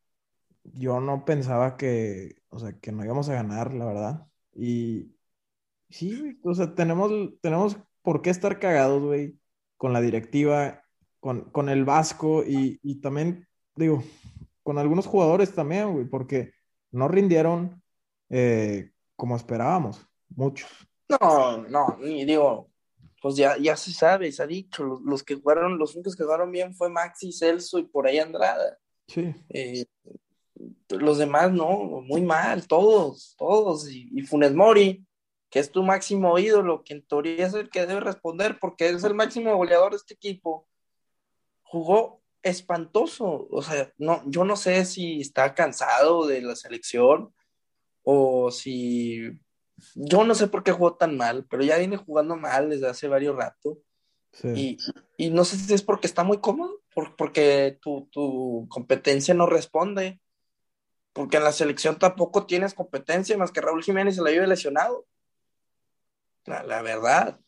Yo 0.66 1.00
no 1.00 1.26
pensaba 1.26 1.78
que, 1.78 2.36
o 2.50 2.60
sea, 2.60 2.74
que 2.74 2.92
no 2.92 3.04
íbamos 3.04 3.28
a 3.30 3.34
ganar, 3.34 3.74
la 3.74 3.86
verdad. 3.86 4.28
Y 4.54 5.16
sí, 5.90 6.16
güey, 6.20 6.38
o 6.44 6.54
sea, 6.54 6.76
tenemos, 6.76 7.12
tenemos 7.42 7.76
por 8.04 8.22
qué 8.22 8.30
estar 8.30 8.60
cagados, 8.60 9.02
güey, 9.02 9.40
con 9.78 9.94
la 9.94 10.02
directiva, 10.02 10.84
con, 11.20 11.50
con 11.50 11.70
el 11.70 11.86
Vasco 11.86 12.44
y, 12.44 12.80
y 12.84 13.02
también, 13.02 13.48
digo, 13.76 14.04
con 14.68 14.78
algunos 14.78 15.06
jugadores 15.06 15.56
también, 15.56 15.94
güey, 15.94 16.04
porque 16.04 16.52
no 16.92 17.08
rindieron 17.08 17.82
eh, 18.30 18.92
como 19.16 19.38
esperábamos, 19.38 20.06
muchos. 20.28 20.70
No, 21.08 21.60
no, 21.70 21.98
ni 22.02 22.26
digo, 22.26 22.70
pues 23.22 23.38
ya, 23.38 23.56
ya 23.58 23.78
se 23.78 23.94
sabe, 23.94 24.30
se 24.30 24.44
ha 24.44 24.46
dicho, 24.46 24.84
los, 24.84 25.02
los 25.04 25.24
que 25.24 25.36
jugaron, 25.36 25.78
los 25.78 25.96
únicos 25.96 26.18
que 26.18 26.24
jugaron 26.26 26.52
bien 26.52 26.76
fue 26.76 26.90
Maxi, 26.90 27.32
Celso 27.32 27.80
y 27.80 27.84
por 27.84 28.08
ahí 28.08 28.20
Andrada. 28.20 28.78
Sí. 29.08 29.34
Eh, 29.48 29.86
los 30.90 31.18
demás 31.18 31.50
no, 31.54 32.02
muy 32.06 32.22
mal, 32.22 32.68
todos, 32.68 33.36
todos. 33.38 33.90
Y, 33.90 34.10
y, 34.12 34.24
Funes 34.24 34.54
Mori, 34.54 35.08
que 35.50 35.60
es 35.60 35.72
tu 35.72 35.82
máximo 35.82 36.38
ídolo, 36.40 36.84
que 36.84 36.94
en 36.94 37.08
teoría 37.08 37.48
es 37.48 37.54
el 37.54 37.70
que 37.70 37.86
debe 37.86 38.02
responder 38.02 38.58
porque 38.60 38.90
es 38.90 39.06
el 39.06 39.14
máximo 39.14 39.56
goleador 39.56 39.92
de 39.92 39.98
este 40.00 40.16
equipo, 40.16 40.68
jugó 41.64 42.17
espantoso. 42.50 43.48
O 43.52 43.62
sea, 43.62 43.92
no, 43.98 44.24
yo 44.26 44.44
no 44.46 44.56
sé 44.56 44.86
si 44.86 45.22
está 45.22 45.54
cansado 45.56 46.28
de 46.28 46.42
la 46.42 46.56
selección 46.56 47.34
o 48.04 48.52
si. 48.52 49.32
Yo 49.96 50.24
no 50.24 50.34
sé 50.34 50.48
por 50.48 50.64
qué 50.64 50.72
jugó 50.72 50.96
tan 50.96 51.18
mal, 51.18 51.46
pero 51.50 51.64
ya 51.64 51.78
viene 51.78 51.98
jugando 51.98 52.36
mal 52.36 52.70
desde 52.70 52.88
hace 52.88 53.08
varios 53.08 53.36
ratos. 53.36 53.78
Sí. 54.34 54.78
Y, 55.18 55.26
y, 55.26 55.30
no 55.30 55.46
sé 55.46 55.58
si 55.58 55.74
es 55.74 55.82
porque 55.82 56.08
está 56.08 56.24
muy 56.24 56.40
cómodo, 56.40 56.82
por, 56.94 57.16
porque 57.16 57.78
tu, 57.82 58.08
tu 58.12 58.68
competencia 58.70 59.34
no 59.34 59.46
responde 59.46 60.20
porque 61.18 61.38
en 61.38 61.44
la 61.44 61.52
selección 61.52 61.98
tampoco 61.98 62.46
tienes 62.46 62.76
competencia 62.76 63.36
más 63.38 63.52
que 63.52 63.60
Raúl 63.60 63.84
Jiménez 63.84 64.16
se 64.16 64.22
la 64.22 64.30
vive 64.30 64.46
lesionado. 64.46 65.08
La, 66.46 66.62
la 66.62 66.84
verdad. 66.84 67.40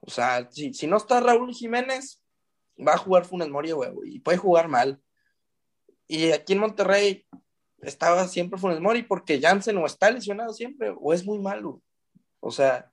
O 0.00 0.10
sea, 0.10 0.50
si, 0.50 0.74
si, 0.74 0.88
no 0.88 0.96
está 0.96 1.20
Raúl 1.20 1.54
Jiménez, 1.54 2.20
va 2.86 2.94
a 2.94 2.98
jugar 2.98 3.24
Funes 3.24 3.48
Mori, 3.48 3.72
huevo, 3.72 4.04
y 4.04 4.20
puede 4.20 4.38
jugar 4.38 4.68
mal. 4.68 5.00
Y 6.06 6.32
aquí 6.32 6.54
en 6.54 6.60
Monterrey 6.60 7.26
estaba 7.80 8.26
siempre 8.28 8.58
Funes 8.58 8.80
Mori 8.80 9.02
porque 9.02 9.40
Jansen 9.40 9.76
o 9.78 9.86
está 9.86 10.10
lesionado 10.10 10.52
siempre 10.52 10.94
o 10.98 11.12
es 11.12 11.24
muy 11.24 11.38
malo. 11.38 11.82
O 12.40 12.50
sea, 12.50 12.90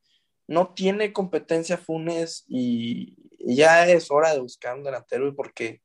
no 0.47 0.73
tiene 0.73 1.13
competencia 1.13 1.77
Funes 1.77 2.45
y 2.47 3.15
ya 3.39 3.87
es 3.87 4.11
hora 4.11 4.33
de 4.33 4.39
buscar 4.39 4.77
un 4.77 4.83
delantero 4.83 5.33
porque, 5.35 5.81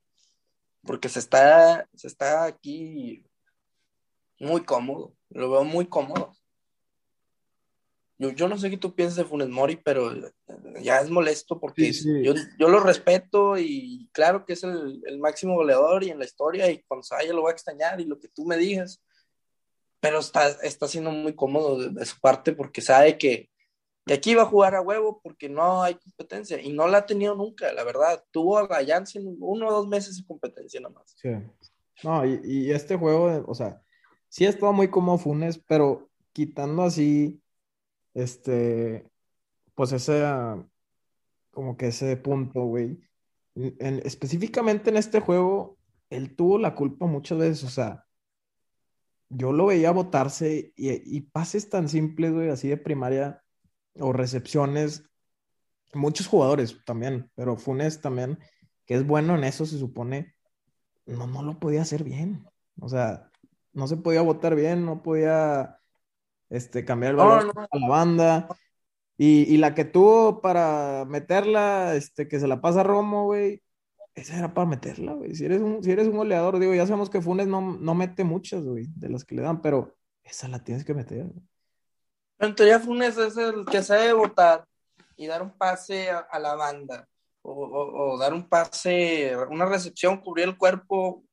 porque 0.83 1.09
se, 1.09 1.19
está, 1.19 1.87
se 1.93 2.07
está 2.07 2.45
aquí 2.45 3.25
muy 4.39 4.63
cómodo, 4.63 5.15
lo 5.29 5.51
veo 5.51 5.63
muy 5.63 5.87
cómodo. 5.87 6.33
Yo, 8.21 8.29
yo 8.29 8.47
no 8.47 8.55
sé 8.55 8.69
qué 8.69 8.77
tú 8.77 8.93
piensas 8.93 9.17
de 9.17 9.25
Funes 9.25 9.49
Mori, 9.49 9.77
pero 9.77 10.11
ya 10.79 10.99
es 10.99 11.09
molesto 11.09 11.59
porque 11.59 11.91
sí, 11.91 12.03
sí. 12.03 12.23
Yo, 12.23 12.35
yo, 12.59 12.69
lo 12.69 12.79
respeto 12.79 13.57
y 13.57 14.11
claro 14.11 14.45
que 14.45 14.53
es 14.53 14.63
el, 14.63 15.01
el, 15.07 15.17
máximo 15.17 15.55
goleador 15.55 16.03
y 16.03 16.11
en 16.11 16.19
la 16.19 16.25
historia 16.25 16.69
y 16.69 16.83
cuando 16.83 17.01
se 17.03 17.15
vaya 17.15 17.33
lo 17.33 17.41
va 17.41 17.49
a 17.49 17.53
extrañar 17.53 17.99
y 17.99 18.05
lo 18.05 18.19
que 18.19 18.27
tú 18.27 18.45
me 18.45 18.57
digas, 18.57 19.03
pero 19.99 20.19
está, 20.19 20.49
está 20.61 20.87
siendo 20.87 21.09
muy 21.09 21.33
cómodo 21.33 21.79
de, 21.79 21.89
de 21.89 22.05
su 22.05 22.19
parte 22.19 22.53
porque 22.53 22.81
sabe 22.81 23.17
que, 23.17 23.49
que, 24.05 24.13
aquí 24.13 24.35
va 24.35 24.43
a 24.43 24.51
jugar 24.53 24.75
a 24.75 24.81
huevo 24.81 25.19
porque 25.23 25.49
no 25.49 25.81
hay 25.81 25.95
competencia 25.95 26.61
y 26.61 26.71
no 26.71 26.87
la 26.87 26.99
ha 26.99 27.05
tenido 27.07 27.33
nunca, 27.33 27.73
la 27.73 27.83
verdad. 27.83 28.23
Tuvo 28.29 28.59
a 28.59 28.85
Janssen 28.85 29.35
uno 29.39 29.67
o 29.67 29.71
dos 29.71 29.87
meses 29.87 30.17
de 30.17 30.27
competencia 30.27 30.79
nomás. 30.79 31.15
Sí. 31.15 31.29
No, 32.03 32.23
y, 32.23 32.39
y 32.43 32.71
este 32.71 32.95
juego, 32.97 33.43
o 33.47 33.55
sea, 33.55 33.81
sí 34.29 34.45
estaba 34.45 34.71
muy 34.71 34.89
cómodo 34.89 35.17
Funes, 35.17 35.57
pero 35.57 36.11
quitando 36.33 36.83
así, 36.83 37.40
este, 38.13 39.09
pues 39.75 39.91
ese, 39.91 40.23
como 41.51 41.77
que 41.77 41.87
ese 41.87 42.17
punto, 42.17 42.65
güey. 42.65 42.99
En, 43.55 44.01
específicamente 44.05 44.89
en 44.89 44.97
este 44.97 45.19
juego, 45.19 45.77
él 46.09 46.35
tuvo 46.35 46.57
la 46.57 46.75
culpa 46.75 47.05
muchas 47.05 47.37
veces, 47.37 47.63
o 47.63 47.69
sea, 47.69 48.05
yo 49.29 49.51
lo 49.51 49.67
veía 49.67 49.91
botarse 49.91 50.73
y, 50.75 51.17
y 51.17 51.21
pases 51.21 51.69
tan 51.69 51.87
simples, 51.89 52.33
güey, 52.33 52.49
así 52.49 52.67
de 52.67 52.77
primaria 52.77 53.43
o 53.99 54.13
recepciones, 54.13 55.03
muchos 55.93 56.27
jugadores 56.27 56.77
también, 56.85 57.29
pero 57.35 57.57
Funes 57.57 58.01
también, 58.01 58.39
que 58.85 58.95
es 58.95 59.05
bueno 59.05 59.35
en 59.35 59.43
eso, 59.43 59.65
se 59.65 59.77
supone, 59.77 60.35
no, 61.05 61.27
no 61.27 61.43
lo 61.43 61.59
podía 61.59 61.81
hacer 61.81 62.03
bien. 62.03 62.45
O 62.79 62.89
sea, 62.89 63.29
no 63.73 63.87
se 63.87 63.97
podía 63.97 64.21
votar 64.21 64.55
bien, 64.55 64.85
no 64.85 65.01
podía 65.03 65.80
este, 66.51 66.85
cambiar 66.85 67.11
el 67.11 67.17
valor 67.17 67.45
no, 67.47 67.53
no. 67.53 67.67
a 67.71 67.79
la 67.79 67.87
banda. 67.87 68.47
Y, 69.17 69.43
y, 69.53 69.57
la 69.57 69.73
que 69.73 69.85
tuvo 69.85 70.41
para 70.41 71.05
meterla, 71.07 71.95
este, 71.95 72.27
que 72.27 72.39
se 72.39 72.47
la 72.47 72.59
pasa 72.59 72.81
a 72.81 72.83
Romo, 72.83 73.25
güey, 73.25 73.61
esa 74.15 74.37
era 74.37 74.53
para 74.53 74.67
meterla, 74.67 75.13
güey. 75.13 75.35
Si 75.35 75.45
eres 75.45 75.61
un, 75.61 75.83
si 75.83 75.91
eres 75.91 76.07
un 76.07 76.17
goleador, 76.17 76.59
digo, 76.59 76.73
ya 76.73 76.85
sabemos 76.85 77.09
que 77.09 77.21
Funes 77.21 77.47
no, 77.47 77.61
no 77.61 77.95
mete 77.95 78.23
muchas, 78.23 78.63
güey, 78.63 78.87
de 78.95 79.09
las 79.09 79.23
que 79.23 79.35
le 79.35 79.41
dan, 79.41 79.61
pero 79.61 79.95
esa 80.23 80.47
la 80.47 80.63
tienes 80.63 80.83
que 80.83 80.93
meter. 80.93 81.25
Güey. 81.25 81.45
En 82.39 82.55
teoría, 82.55 82.79
Funes 82.79 83.17
es 83.17 83.37
el 83.37 83.65
que 83.65 83.83
sabe 83.83 84.11
votar 84.13 84.65
y 85.15 85.27
dar 85.27 85.43
un 85.43 85.51
pase 85.51 86.09
a, 86.09 86.19
a 86.19 86.39
la 86.39 86.55
banda, 86.55 87.07
o, 87.43 87.51
o, 87.51 88.13
o, 88.13 88.17
dar 88.17 88.33
un 88.33 88.49
pase, 88.49 89.35
una 89.49 89.65
recepción, 89.65 90.17
cubrir 90.17 90.47
el 90.47 90.57
cuerpo, 90.57 91.23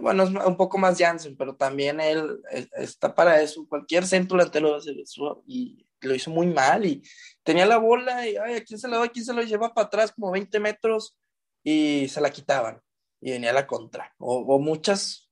bueno, 0.00 0.24
es 0.24 0.30
un 0.30 0.56
poco 0.56 0.78
más 0.78 0.98
Jansen, 0.98 1.36
pero 1.36 1.56
también 1.56 2.00
él 2.00 2.40
está 2.72 3.14
para 3.14 3.40
eso. 3.40 3.66
Cualquier 3.68 4.06
centro 4.06 4.36
delantero 4.36 4.76
eso 4.76 5.42
y 5.46 5.86
lo 6.00 6.14
hizo 6.14 6.30
muy 6.30 6.46
mal. 6.46 6.86
Y 6.86 7.02
tenía 7.42 7.66
la 7.66 7.78
bola 7.78 8.28
y, 8.28 8.36
ay, 8.36 8.56
¿a 8.56 8.64
quién 8.64 8.78
se 8.78 8.88
la 8.88 8.98
va? 8.98 9.04
¿A 9.06 9.08
quién 9.08 9.24
se 9.24 9.34
lo 9.34 9.42
lleva 9.42 9.74
para 9.74 9.86
atrás 9.86 10.12
como 10.12 10.30
20 10.30 10.60
metros? 10.60 11.16
Y 11.62 12.08
se 12.08 12.20
la 12.20 12.30
quitaban 12.30 12.80
y 13.20 13.32
venía 13.32 13.52
la 13.52 13.66
contra. 13.66 14.14
O, 14.18 14.38
o 14.38 14.58
muchas, 14.58 15.30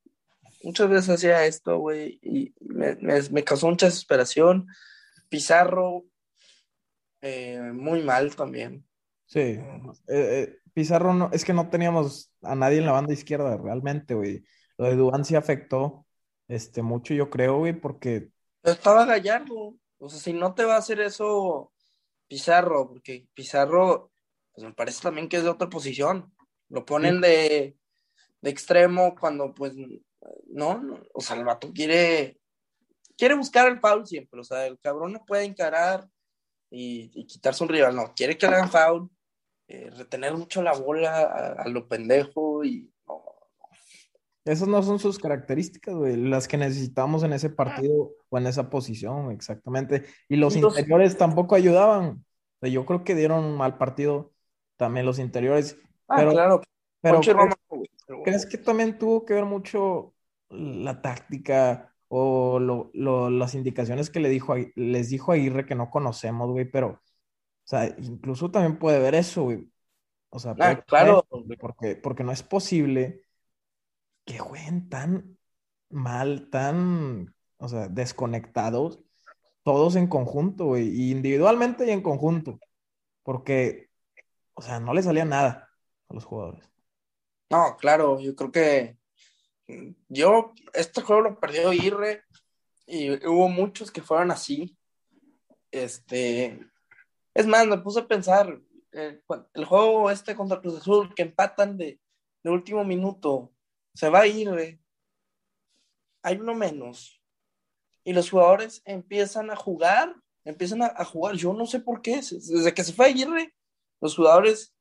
muchas 0.63 0.89
veces 0.89 1.09
hacía 1.09 1.45
esto, 1.45 1.77
güey, 1.77 2.19
y 2.21 2.53
me, 2.59 2.95
me, 2.97 3.21
me, 3.29 3.43
causó 3.43 3.67
mucha 3.67 3.87
desesperación. 3.87 4.67
Pizarro, 5.29 6.05
eh, 7.21 7.59
muy 7.73 8.01
mal 8.03 8.35
también. 8.35 8.85
Sí, 9.29 9.39
eh, 9.39 9.63
eh, 10.07 10.57
Pizarro 10.73 11.13
no, 11.13 11.29
es 11.31 11.45
que 11.45 11.53
no 11.53 11.69
teníamos 11.69 12.33
a 12.41 12.55
nadie 12.55 12.79
en 12.79 12.87
la 12.87 12.93
banda 12.93 13.13
izquierda 13.13 13.57
realmente, 13.57 14.15
güey. 14.15 14.43
Lo 14.75 14.85
de 14.85 14.95
Dubán 14.95 15.23
sí 15.23 15.35
afectó 15.35 16.07
este, 16.47 16.81
mucho, 16.81 17.13
yo 17.13 17.29
creo, 17.29 17.59
güey, 17.59 17.79
porque... 17.79 18.31
Estaba 18.63 19.05
Gallardo, 19.05 19.75
o 19.99 20.09
sea, 20.09 20.19
si 20.19 20.33
no 20.33 20.55
te 20.55 20.65
va 20.65 20.75
a 20.75 20.79
hacer 20.79 20.99
eso 20.99 21.71
Pizarro, 22.27 22.89
porque 22.89 23.27
Pizarro, 23.35 24.11
pues 24.51 24.65
me 24.65 24.73
parece 24.73 25.03
también 25.03 25.29
que 25.29 25.37
es 25.37 25.43
de 25.43 25.49
otra 25.49 25.69
posición. 25.69 26.33
Lo 26.69 26.83
ponen 26.83 27.17
sí. 27.17 27.21
de, 27.21 27.77
de 28.41 28.49
extremo 28.49 29.13
cuando, 29.15 29.53
pues, 29.53 29.75
no, 30.47 30.81
no, 30.81 31.03
o 31.13 31.21
sea, 31.21 31.35
el 31.35 31.45
vato 31.45 31.71
quiere, 31.71 32.39
quiere 33.15 33.35
buscar 33.35 33.67
el 33.67 33.79
foul 33.79 34.07
siempre, 34.07 34.39
o 34.39 34.43
sea, 34.43 34.65
el 34.65 34.79
cabrón 34.79 35.13
no 35.13 35.23
puede 35.23 35.43
encarar 35.43 36.07
y, 36.71 37.11
y 37.13 37.27
quitarse 37.27 37.63
un 37.63 37.69
rival, 37.69 37.95
no, 37.95 38.11
quiere 38.15 38.35
que 38.35 38.47
le 38.47 38.55
hagan 38.55 38.71
foul 38.71 39.09
eh, 39.71 39.91
retener 39.95 40.35
mucho 40.35 40.63
la 40.63 40.73
bola 40.73 41.21
a, 41.21 41.61
a 41.61 41.67
lo 41.67 41.87
pendejo 41.87 42.65
y 42.65 42.91
no, 43.07 43.23
Esas 44.43 44.67
no 44.67 44.81
son 44.81 44.97
sus 44.97 45.19
características, 45.19 45.93
güey, 45.93 46.15
las 46.15 46.47
que 46.47 46.57
necesitamos 46.57 47.21
en 47.21 47.33
ese 47.33 47.51
partido 47.51 48.09
o 48.29 48.37
en 48.39 48.47
esa 48.47 48.71
posición, 48.71 49.31
exactamente. 49.31 50.05
Y 50.27 50.37
los 50.37 50.55
Entonces, 50.55 50.79
interiores 50.79 51.17
tampoco 51.17 51.53
ayudaban. 51.53 52.07
O 52.07 52.59
sea, 52.61 52.69
yo 52.69 52.83
creo 52.83 53.03
que 53.03 53.13
dieron 53.13 53.45
un 53.45 53.57
mal 53.57 53.77
partido 53.77 54.31
también 54.75 55.05
los 55.05 55.19
interiores. 55.19 55.77
Ah, 56.07 56.15
pero, 56.17 56.31
claro. 56.31 56.61
Pero 57.01 57.19
¿crees, 57.21 57.37
pero... 58.07 58.23
¿crees, 58.23 58.45
que 58.47 58.57
también 58.57 58.97
tuvo 58.97 59.23
que 59.23 59.35
ver 59.35 59.45
mucho 59.45 60.15
la 60.49 60.99
táctica 60.99 61.93
o 62.07 62.57
lo, 62.59 62.89
lo, 62.95 63.29
las 63.29 63.53
indicaciones 63.53 64.09
que 64.09 64.19
le 64.19 64.29
dijo, 64.29 64.55
les 64.75 65.09
dijo 65.09 65.31
Aguirre 65.31 65.67
que 65.67 65.75
no 65.75 65.91
conocemos, 65.91 66.49
güey? 66.49 66.65
Pero 66.65 67.03
sea, 67.69 67.95
incluso 67.99 68.49
también 68.49 68.79
puede 68.79 68.99
ver 68.99 69.15
eso, 69.15 69.43
güey. 69.43 69.69
O 70.29 70.39
sea, 70.39 70.55
ah, 70.59 70.81
claro. 70.81 71.27
porque, 71.59 71.95
porque 71.95 72.23
no 72.23 72.31
es 72.31 72.43
posible 72.43 73.23
que 74.25 74.39
jueguen 74.39 74.89
tan 74.89 75.37
mal, 75.89 76.49
tan, 76.49 77.35
o 77.57 77.67
sea, 77.67 77.87
desconectados 77.87 78.99
todos 79.63 79.95
en 79.95 80.07
conjunto, 80.07 80.65
güey, 80.65 80.87
y 80.87 81.11
individualmente 81.11 81.85
y 81.85 81.91
en 81.91 82.01
conjunto, 82.01 82.59
porque, 83.23 83.89
o 84.55 84.61
sea, 84.61 84.79
no 84.79 84.93
le 84.93 85.03
salía 85.03 85.25
nada 85.25 85.69
a 86.07 86.13
los 86.13 86.25
jugadores. 86.25 86.67
No, 87.51 87.77
claro, 87.77 88.19
yo 88.19 88.35
creo 88.35 88.51
que 88.51 88.97
yo, 90.07 90.53
este 90.73 91.01
juego 91.01 91.21
lo 91.21 91.39
perdió 91.39 91.73
Irre 91.73 92.23
y 92.87 93.11
hubo 93.27 93.47
muchos 93.49 93.91
que 93.91 94.01
fueron 94.01 94.31
así. 94.31 94.75
Este, 95.71 96.59
es 97.33 97.47
más, 97.47 97.67
me 97.67 97.77
puse 97.77 97.99
a 97.99 98.07
pensar, 98.07 98.59
eh, 98.91 99.21
el 99.53 99.65
juego 99.65 100.09
este 100.09 100.35
contra 100.35 100.59
Cruz 100.59 100.77
Azul, 100.77 101.13
que 101.13 101.21
empatan 101.21 101.77
de, 101.77 101.99
de 102.43 102.49
último 102.49 102.83
minuto, 102.83 103.51
se 103.93 104.09
va 104.09 104.21
a 104.21 104.27
ir, 104.27 104.79
hay 106.21 106.37
uno 106.37 106.55
menos. 106.55 107.21
Y 108.03 108.13
los 108.13 108.29
jugadores 108.29 108.81
empiezan 108.85 109.51
a 109.51 109.55
jugar, 109.55 110.15
empiezan 110.43 110.81
a, 110.81 111.05
jugar. 111.05 111.35
Yo 111.35 111.53
no 111.53 111.65
sé 111.65 111.79
por 111.79 112.01
qué, 112.01 112.15
desde 112.15 112.73
que 112.73 112.83
se 112.83 112.93
fue 112.93 113.05
a 113.05 113.09
Aguirre, 113.09 113.53
los 114.01 114.15
jugadores 114.15 114.73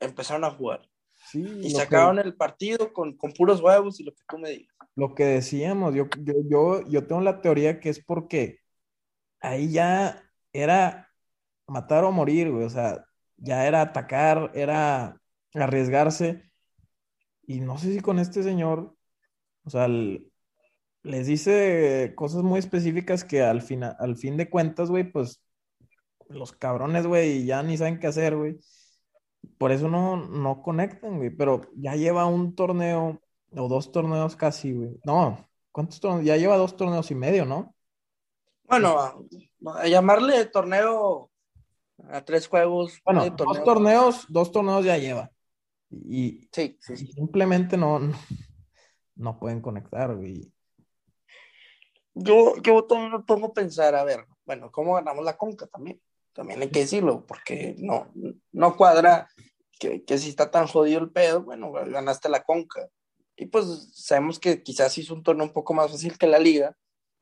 empezaron 0.00 0.44
a 0.44 0.50
jugar. 0.50 0.88
y 1.34 1.70
sacaron 1.70 2.18
el 2.18 2.36
partido 2.36 2.92
con, 2.92 3.16
con, 3.16 3.32
puros 3.32 3.60
huevos 3.60 3.98
y 4.00 4.04
lo 4.04 4.12
que 4.12 4.22
tú 4.28 4.38
me 4.38 4.50
digas. 4.50 4.74
Lo 4.94 5.14
que 5.14 5.24
decíamos, 5.24 5.94
yo, 5.94 6.06
yo, 6.20 6.34
yo, 6.48 6.88
yo 6.88 7.06
tengo 7.06 7.20
la 7.20 7.40
teoría 7.40 7.80
que 7.80 7.88
es 7.88 8.04
porque 8.04 8.60
ahí 9.40 9.72
ya 9.72 10.22
era 10.52 11.07
matar 11.68 12.04
o 12.04 12.12
morir, 12.12 12.50
güey. 12.50 12.64
O 12.64 12.70
sea, 12.70 13.04
ya 13.36 13.66
era 13.66 13.82
atacar, 13.82 14.50
era 14.54 15.20
arriesgarse. 15.54 16.50
Y 17.46 17.60
no 17.60 17.78
sé 17.78 17.92
si 17.92 18.00
con 18.00 18.18
este 18.18 18.42
señor, 18.42 18.94
o 19.64 19.70
sea, 19.70 19.88
les 19.88 21.26
dice 21.26 22.12
cosas 22.16 22.42
muy 22.42 22.58
específicas 22.58 23.24
que 23.24 23.42
al, 23.42 23.64
al 23.98 24.16
fin 24.16 24.36
de 24.36 24.50
cuentas, 24.50 24.90
güey, 24.90 25.04
pues 25.10 25.42
los 26.28 26.52
cabrones, 26.52 27.06
güey, 27.06 27.44
ya 27.46 27.62
ni 27.62 27.76
saben 27.76 27.98
qué 27.98 28.08
hacer, 28.08 28.36
güey. 28.36 28.58
Por 29.56 29.72
eso 29.72 29.88
no, 29.88 30.16
no 30.16 30.62
conectan, 30.62 31.16
güey. 31.18 31.30
Pero 31.30 31.62
ya 31.76 31.94
lleva 31.96 32.26
un 32.26 32.54
torneo 32.54 33.20
o 33.52 33.68
dos 33.68 33.92
torneos 33.92 34.36
casi, 34.36 34.72
güey. 34.72 35.00
No, 35.04 35.48
¿cuántos 35.72 36.00
torneos? 36.00 36.24
Ya 36.24 36.36
lleva 36.36 36.56
dos 36.56 36.76
torneos 36.76 37.10
y 37.10 37.14
medio, 37.14 37.44
¿no? 37.44 37.74
Bueno, 38.64 38.98
a, 39.66 39.86
llamarle 39.86 40.44
torneo 40.46 41.30
a 42.10 42.24
tres 42.24 42.48
juegos. 42.48 43.00
Bueno, 43.04 43.28
dos 43.30 43.64
torneos, 43.64 44.26
dos 44.28 44.52
torneos 44.52 44.84
ya 44.84 44.96
lleva. 44.98 45.30
Y, 45.90 46.48
simplemente 47.14 47.76
no, 47.76 48.00
no, 49.16 49.38
pueden 49.38 49.60
conectar, 49.60 50.14
güey. 50.14 50.52
Yo, 52.14 52.56
yo 52.62 52.84
también 52.84 53.12
me 53.12 53.20
pongo 53.20 53.46
a 53.46 53.52
pensar, 53.54 53.94
a 53.94 54.04
ver, 54.04 54.26
bueno, 54.44 54.70
¿cómo 54.70 54.94
ganamos 54.94 55.24
la 55.24 55.36
conca 55.36 55.66
también? 55.66 56.00
También 56.32 56.60
hay 56.60 56.70
que 56.70 56.80
decirlo, 56.80 57.24
porque 57.26 57.74
no, 57.78 58.12
no 58.52 58.76
cuadra 58.76 59.28
que, 59.78 60.04
que 60.04 60.18
si 60.18 60.28
está 60.28 60.50
tan 60.50 60.66
jodido 60.66 61.00
el 61.00 61.10
pedo, 61.10 61.42
bueno, 61.42 61.72
ganaste 61.72 62.28
la 62.28 62.42
conca. 62.42 62.88
Y 63.36 63.46
pues 63.46 63.90
sabemos 63.94 64.38
que 64.38 64.62
quizás 64.62 64.98
hizo 64.98 65.14
un 65.14 65.22
torneo 65.22 65.46
un 65.46 65.52
poco 65.52 65.72
más 65.72 65.90
fácil 65.90 66.18
que 66.18 66.26
la 66.26 66.38
liga, 66.38 66.76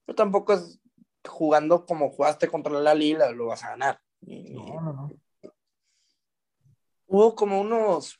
pero 0.05 0.17
tampoco 0.17 0.55
es 0.55 0.81
jugando 1.29 1.85
como 1.85 2.11
jugaste 2.11 2.49
contra 2.49 2.73
la 2.73 2.95
liga, 2.95 3.31
lo 3.31 3.47
vas 3.47 3.63
a 3.65 3.71
ganar. 3.71 4.01
No, 4.21 4.81
no, 4.81 4.93
no. 4.93 5.11
Hubo 7.07 7.35
como 7.35 7.61
unos 7.61 8.19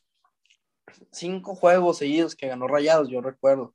cinco 1.11 1.55
juegos 1.55 1.99
seguidos 1.99 2.37
que 2.37 2.49
ganó 2.49 2.69
Rayados, 2.69 3.09
yo 3.09 3.21
recuerdo. 3.21 3.75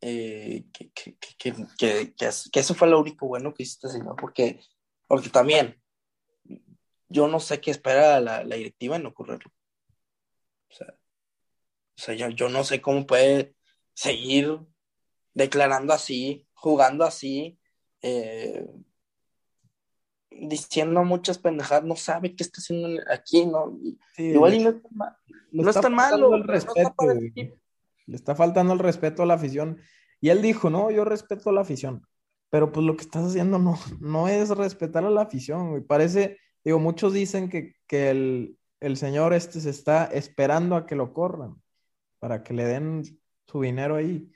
Eh, 0.00 0.66
que, 0.72 0.90
que, 0.90 1.16
que, 1.38 2.14
que, 2.14 2.60
eso 2.60 2.74
fue 2.74 2.88
lo 2.88 3.00
único 3.00 3.26
bueno 3.26 3.54
que 3.54 3.62
hiciste, 3.62 3.88
señor, 3.88 4.14
porque, 4.16 4.60
porque 5.06 5.30
también 5.30 5.80
yo 7.08 7.28
no 7.28 7.40
sé 7.40 7.60
qué 7.60 7.70
espera 7.70 8.20
la, 8.20 8.44
la 8.44 8.56
directiva 8.56 8.96
en 8.96 9.06
ocurrirlo. 9.06 9.50
O 10.70 10.74
sea, 10.74 10.88
o 10.88 12.00
sea 12.00 12.14
yo, 12.14 12.28
yo, 12.28 12.48
no 12.48 12.62
sé 12.64 12.82
cómo 12.82 13.06
puede 13.06 13.54
seguir 13.94 14.60
declarando 15.34 15.92
así, 15.92 16.46
jugando 16.54 17.04
así, 17.04 17.58
eh, 18.02 18.66
diciendo 20.42 21.04
muchas 21.04 21.38
pendejadas, 21.38 21.84
no 21.84 21.96
sabe 21.96 22.34
qué 22.34 22.42
está 22.42 22.60
haciendo 22.60 23.00
aquí, 23.10 23.46
¿no? 23.46 23.78
Igual 24.16 24.54
y 24.54 24.64
no 24.64 24.70
está 24.70 24.88
mal. 24.92 25.16
No 25.52 25.70
está, 25.70 25.88
malo. 25.88 26.34
El 26.34 26.44
respeto, 26.44 26.92
le 27.04 28.16
está 28.16 28.34
faltando 28.34 28.72
el 28.72 28.78
respeto 28.78 29.22
a 29.22 29.26
la 29.26 29.34
afición. 29.34 29.78
Y 30.20 30.28
él 30.28 30.42
dijo, 30.42 30.70
no, 30.70 30.90
yo 30.90 31.04
respeto 31.04 31.50
a 31.50 31.52
la 31.52 31.62
afición. 31.62 32.06
Pero 32.50 32.72
pues 32.72 32.86
lo 32.86 32.96
que 32.96 33.02
estás 33.02 33.26
haciendo 33.26 33.58
no, 33.58 33.78
no 34.00 34.28
es 34.28 34.50
respetar 34.50 35.04
a 35.04 35.10
la 35.10 35.22
afición, 35.22 35.70
güey. 35.70 35.82
Parece, 35.82 36.38
digo, 36.64 36.78
muchos 36.78 37.12
dicen 37.12 37.48
que, 37.48 37.74
que 37.86 38.10
el, 38.10 38.58
el 38.80 38.96
señor 38.96 39.32
este 39.32 39.60
se 39.60 39.70
está 39.70 40.04
esperando 40.06 40.76
a 40.76 40.86
que 40.86 40.94
lo 40.94 41.12
corran 41.12 41.60
para 42.18 42.42
que 42.42 42.54
le 42.54 42.64
den 42.64 43.02
su 43.46 43.60
dinero 43.60 43.96
ahí. 43.96 44.30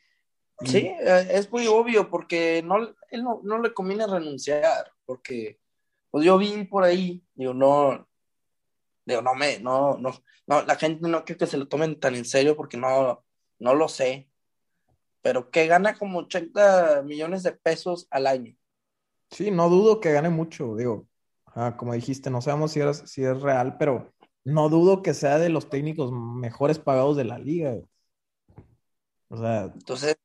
Sí, 0.65 0.87
eh, 0.87 1.29
es 1.31 1.51
muy 1.51 1.67
obvio 1.67 2.11
porque 2.11 2.63
no, 2.63 2.77
él 3.11 3.25
no, 3.25 3.41
no, 3.43 3.59
le 3.59 3.73
conviene 3.73 4.07
renunciar, 4.07 4.93
porque 5.07 5.59
pues 6.11 6.25
yo 6.25 6.39
vi 6.39 6.65
por 6.65 6.85
ahí, 6.85 7.25
digo, 7.35 7.55
no, 7.55 8.09
digo, 9.05 9.23
no 9.23 9.35
me, 9.35 9.59
no, 9.61 9.97
no, 9.99 10.13
no, 10.47 10.63
la 10.63 10.77
gente 10.77 11.09
no 11.09 11.25
creo 11.25 11.39
que 11.39 11.47
se 11.47 11.57
lo 11.57 11.69
tomen 11.69 11.99
tan 11.99 12.15
en 12.15 12.25
serio 12.25 12.57
porque 12.57 12.77
no, 12.77 13.25
no 13.59 13.75
lo 13.75 13.89
sé, 13.89 14.29
pero 15.23 15.51
que 15.51 15.67
gana 15.67 15.97
como 15.97 16.21
80 16.21 17.03
millones 17.03 17.43
de 17.43 17.53
pesos 17.53 18.09
al 18.11 18.27
año. 18.27 18.57
Sí, 19.31 19.51
no 19.51 19.69
dudo 19.69 20.01
que 20.01 20.13
gane 20.13 20.31
mucho, 20.31 20.75
digo, 20.77 21.07
como 21.77 21.95
dijiste, 21.95 22.31
no 22.31 22.41
sabemos 22.41 22.73
si, 22.73 22.81
si 23.07 23.25
es 23.25 23.41
real, 23.41 23.77
pero 23.79 24.13
no 24.45 24.69
dudo 24.69 25.03
que 25.03 25.15
sea 25.15 25.39
de 25.39 25.51
los 25.51 25.69
técnicos 25.69 26.11
mejores 26.13 26.79
pagados 26.79 27.17
de 27.17 27.25
la 27.25 27.39
liga. 27.39 27.77
O 29.29 29.37
sea, 29.37 29.65
entonces, 29.65 30.17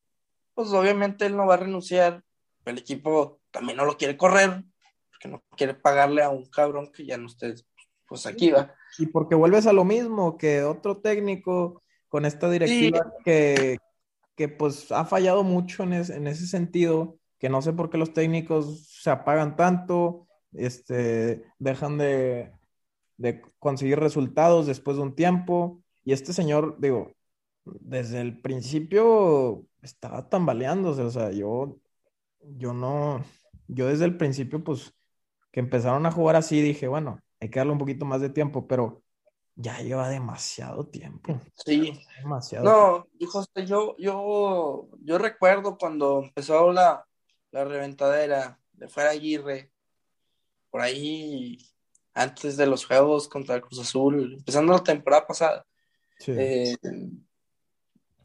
pues 0.56 0.69
obviamente 0.69 1.26
él 1.26 1.36
no 1.38 1.45
va 1.45 1.56
a 1.56 1.58
renunciar, 1.58 2.24
el 2.65 2.78
equipo 2.80 3.39
también 3.52 3.78
no 3.78 3.86
lo 3.86 3.98
quiere 3.98 4.17
correr, 4.17 4.63
no 5.27 5.43
quiere 5.55 5.73
pagarle 5.73 6.23
a 6.23 6.29
un 6.29 6.45
cabrón 6.45 6.91
que 6.91 7.05
ya 7.05 7.17
no 7.17 7.27
esté, 7.27 7.55
pues 8.07 8.25
aquí 8.25 8.51
va. 8.51 8.73
Y 8.97 9.07
porque 9.07 9.35
vuelves 9.35 9.67
a 9.67 9.73
lo 9.73 9.83
mismo, 9.83 10.38
que 10.38 10.63
otro 10.63 10.97
técnico 10.97 11.81
con 12.07 12.25
esta 12.25 12.49
directiva 12.49 13.13
que, 13.23 13.77
que, 14.35 14.47
pues 14.47 14.91
ha 14.91 15.05
fallado 15.05 15.43
mucho 15.43 15.83
en, 15.83 15.93
en, 15.93 16.27
ese 16.27 16.47
sentido, 16.47 17.17
que 17.39 17.49
no 17.49 17.61
sé 17.61 17.73
por 17.73 17.89
qué 17.89 17.97
los 17.97 18.13
técnicos 18.13 18.88
se 18.88 19.09
apagan 19.09 19.55
tanto, 19.55 20.27
este, 20.53 21.43
dejan 21.59 21.97
de, 21.97 22.53
de 23.17 23.41
conseguir 23.59 23.99
resultados 23.99 24.67
después 24.67 24.97
de 24.97 25.03
un 25.03 25.15
tiempo, 25.15 25.81
y 26.03 26.13
este 26.13 26.33
señor, 26.33 26.77
digo, 26.79 27.13
desde 27.65 28.21
el 28.21 28.39
principio 28.41 29.65
estaba 29.81 30.29
tambaleándose, 30.29 31.01
o 31.01 31.09
sea, 31.09 31.31
yo, 31.31 31.77
yo 32.41 32.73
no, 32.73 33.23
yo 33.67 33.88
desde 33.88 34.05
el 34.05 34.17
principio, 34.17 34.63
pues, 34.63 34.94
que 35.56 35.62
empezaron 35.62 36.06
a 36.06 36.12
jugar 36.12 36.36
así, 36.36 36.62
dije, 36.62 36.86
bueno, 36.89 37.22
hay 37.39 37.50
que 37.50 37.60
darle 37.60 37.72
un 37.72 37.80
poquito 37.80 38.04
más 38.04 38.20
de 38.20 38.30
tiempo, 38.30 38.68
pero 38.68 39.02
ya 39.56 39.80
lleva 39.80 40.10
demasiado 40.10 40.86
tiempo. 40.86 41.39
Sí. 41.54 41.98
Demasiado. 42.22 42.65
No, 42.65 43.08
hijo, 43.20 43.41
yo, 43.65 43.96
yo, 43.98 44.89
yo 45.00 45.18
recuerdo 45.18 45.78
cuando 45.78 46.24
empezó 46.24 46.74
la, 46.74 47.08
la 47.52 47.63
reventadera 47.63 48.60
de 48.74 48.89
fuera 48.89 49.12
Aguirre, 49.12 49.72
por 50.70 50.82
ahí, 50.82 51.58
antes 52.13 52.58
de 52.58 52.68
los 52.68 52.86
juegos 52.86 53.30
contra 53.30 53.56
el 53.56 53.62
Cruz 53.62 53.80
Azul, 53.80 54.34
empezando 54.34 54.74
la 54.74 54.84
temporada 54.84 55.26
pasada. 55.26 55.65
Sí. 56.20 56.34
Eh, 56.38 56.76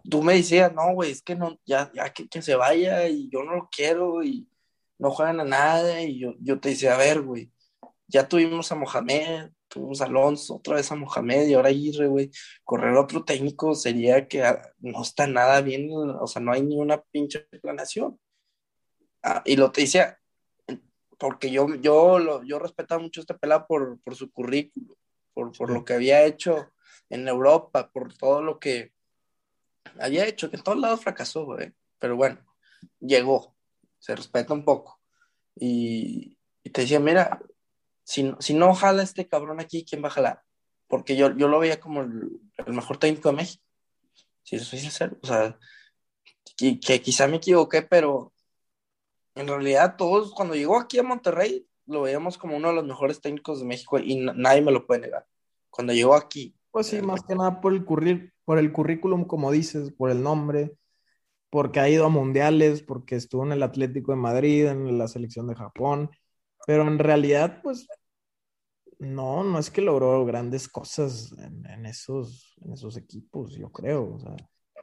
tú 0.03 0.21
me 0.21 0.35
decías, 0.35 0.75
no, 0.75 0.95
güey, 0.95 1.13
es 1.13 1.23
que 1.23 1.37
no, 1.37 1.57
ya, 1.65 1.93
ya 1.95 2.13
que, 2.13 2.29
que, 2.29 2.43
se 2.43 2.57
vaya 2.57 3.07
y 3.07 3.31
yo 3.31 3.45
no 3.45 3.55
lo 3.55 3.69
quiero 3.71 4.21
y 4.25 4.49
no 5.01 5.11
juegan 5.11 5.41
a 5.41 5.45
nada 5.45 6.03
y 6.03 6.19
yo, 6.21 6.35
yo 6.41 6.61
te 6.61 6.71
decía, 6.71 6.95
a 6.95 6.99
ver, 6.99 7.23
güey, 7.23 7.51
ya 8.07 8.29
tuvimos 8.29 8.71
a 8.71 8.75
Mohamed, 8.75 9.51
tuvimos 9.67 10.03
a 10.03 10.05
Alonso, 10.05 10.57
otra 10.57 10.77
vez 10.77 10.93
a 10.93 10.97
Mohamed 10.97 11.49
y 11.49 11.55
ahora 11.55 11.71
Aguirre, 11.71 12.07
güey, 12.07 12.31
correr 12.65 12.95
otro 12.97 13.25
técnico 13.25 13.75
sería 13.75 14.29
que 14.29 14.43
ah, 14.45 14.61
no 14.81 15.03
está 15.03 15.27
nada 15.27 15.63
bien, 15.63 15.89
o 15.91 16.27
sea, 16.27 16.43
no 16.43 16.53
hay 16.53 16.63
ni 16.63 16.77
una 16.77 17.01
pinche 17.01 17.41
planeación. 17.63 18.21
Ah, 19.23 19.43
y 19.47 19.57
lo 19.57 19.73
te 19.73 19.83
decía, 19.83 20.19
porque 21.19 21.51
yo, 21.51 21.75
yo, 21.77 22.19
lo, 22.19 22.43
yo 22.45 22.59
respetaba 22.59 23.01
mucho 23.01 23.21
a 23.21 23.23
este 23.23 23.35
pelado 23.35 23.67
por, 23.67 24.01
por 24.03 24.15
su 24.17 24.31
currículo, 24.31 24.99
por, 25.33 25.53
por 25.57 25.71
lo 25.71 25.85
que 25.85 25.95
había 25.95 26.25
hecho 26.25 26.71
en 27.09 27.27
Europa, 27.27 27.91
por 27.91 28.15
todo 28.15 28.43
lo 28.43 28.59
que 28.59 28.93
había 29.99 30.27
hecho, 30.27 30.51
que 30.51 30.57
en 30.57 30.63
todos 30.63 30.79
lados 30.79 31.01
fracasó, 31.01 31.47
güey. 31.47 31.73
Pero 31.99 32.17
bueno, 32.17 32.39
llegó, 33.01 33.55
se 34.01 34.17
respeta 34.17 34.53
un 34.53 34.65
poco. 34.65 35.01
Y, 35.55 36.37
te 36.73 36.83
decía, 36.83 36.99
mira, 36.99 37.41
si, 38.03 38.35
si, 38.41 38.55
no 38.55 38.75
jala 38.75 39.03
este 39.03 39.29
cabrón 39.29 39.61
aquí, 39.61 39.85
¿quién 39.85 40.03
va 40.03 40.09
a 40.09 40.13
jalar? 40.13 40.43
Porque 40.89 41.17
yo, 41.17 41.37
yo 41.37 41.47
lo 41.47 41.61
veía 41.61 41.79
como 41.79 42.03
el, 42.03 42.41
mejor 42.67 42.99
técnico 42.99 43.29
de 43.29 43.37
México. 43.37 43.65
Si 44.43 44.59
soy 44.59 44.81
sincero. 44.81 45.17
O 45.23 45.27
sea, 45.27 45.57
que, 46.57 46.81
que 46.81 47.01
quizá 47.01 47.29
me 47.29 47.37
equivoqué, 47.37 47.83
pero 47.83 48.33
en 49.37 49.47
realidad 49.47 49.97
todos, 49.97 50.33
cuando 50.33 50.55
llegó 50.55 50.79
aquí 50.79 50.99
a 50.99 51.05
Monterrey, 51.05 51.67
lo 51.87 52.03
veíamos 52.03 52.39
como 52.39 52.57
uno 52.57 52.69
de 52.69 52.75
los 52.75 52.85
mejores 52.85 53.21
técnicos 53.21 53.61
de 53.61 53.67
México 53.67 53.99
y 53.99 54.17
nadie 54.17 54.63
me 54.63 54.73
lo 54.73 54.87
puede 54.87 55.03
negar. 55.03 55.27
Cuando 55.71 55.93
llegó 55.93 56.15
aquí. 56.15 56.55
Pues 56.71 56.87
sí, 56.89 57.01
más 57.03 57.23
que 57.23 57.35
nada 57.35 57.61
por 57.61 57.73
el, 57.73 57.85
por 58.45 58.59
el 58.59 58.73
currículum, 58.73 59.25
como 59.25 59.51
dices, 59.51 59.93
por 59.93 60.11
el 60.11 60.23
nombre, 60.23 60.77
porque 61.51 61.81
ha 61.81 61.89
ido 61.89 62.07
a 62.07 62.09
mundiales, 62.09 62.83
porque 62.83 63.17
estuvo 63.17 63.45
en 63.45 63.53
el 63.53 63.63
Atlético 63.63 64.13
de 64.13 64.19
Madrid, 64.19 64.67
en 64.67 64.97
la 64.97 65.09
selección 65.09 65.49
de 65.49 65.57
Japón, 65.57 66.11
pero 66.67 66.87
en 66.87 66.99
realidad, 66.99 67.61
pues, 67.63 67.89
no, 68.99 69.43
no 69.43 69.59
es 69.59 69.71
que 69.71 69.81
logró 69.81 70.25
grandes 70.25 70.69
cosas 70.69 71.35
en, 71.39 71.87
esos, 71.87 72.55
en 72.63 72.73
esos 72.73 72.97
equipos, 72.97 73.57
yo 73.57 73.71
creo. 73.73 74.19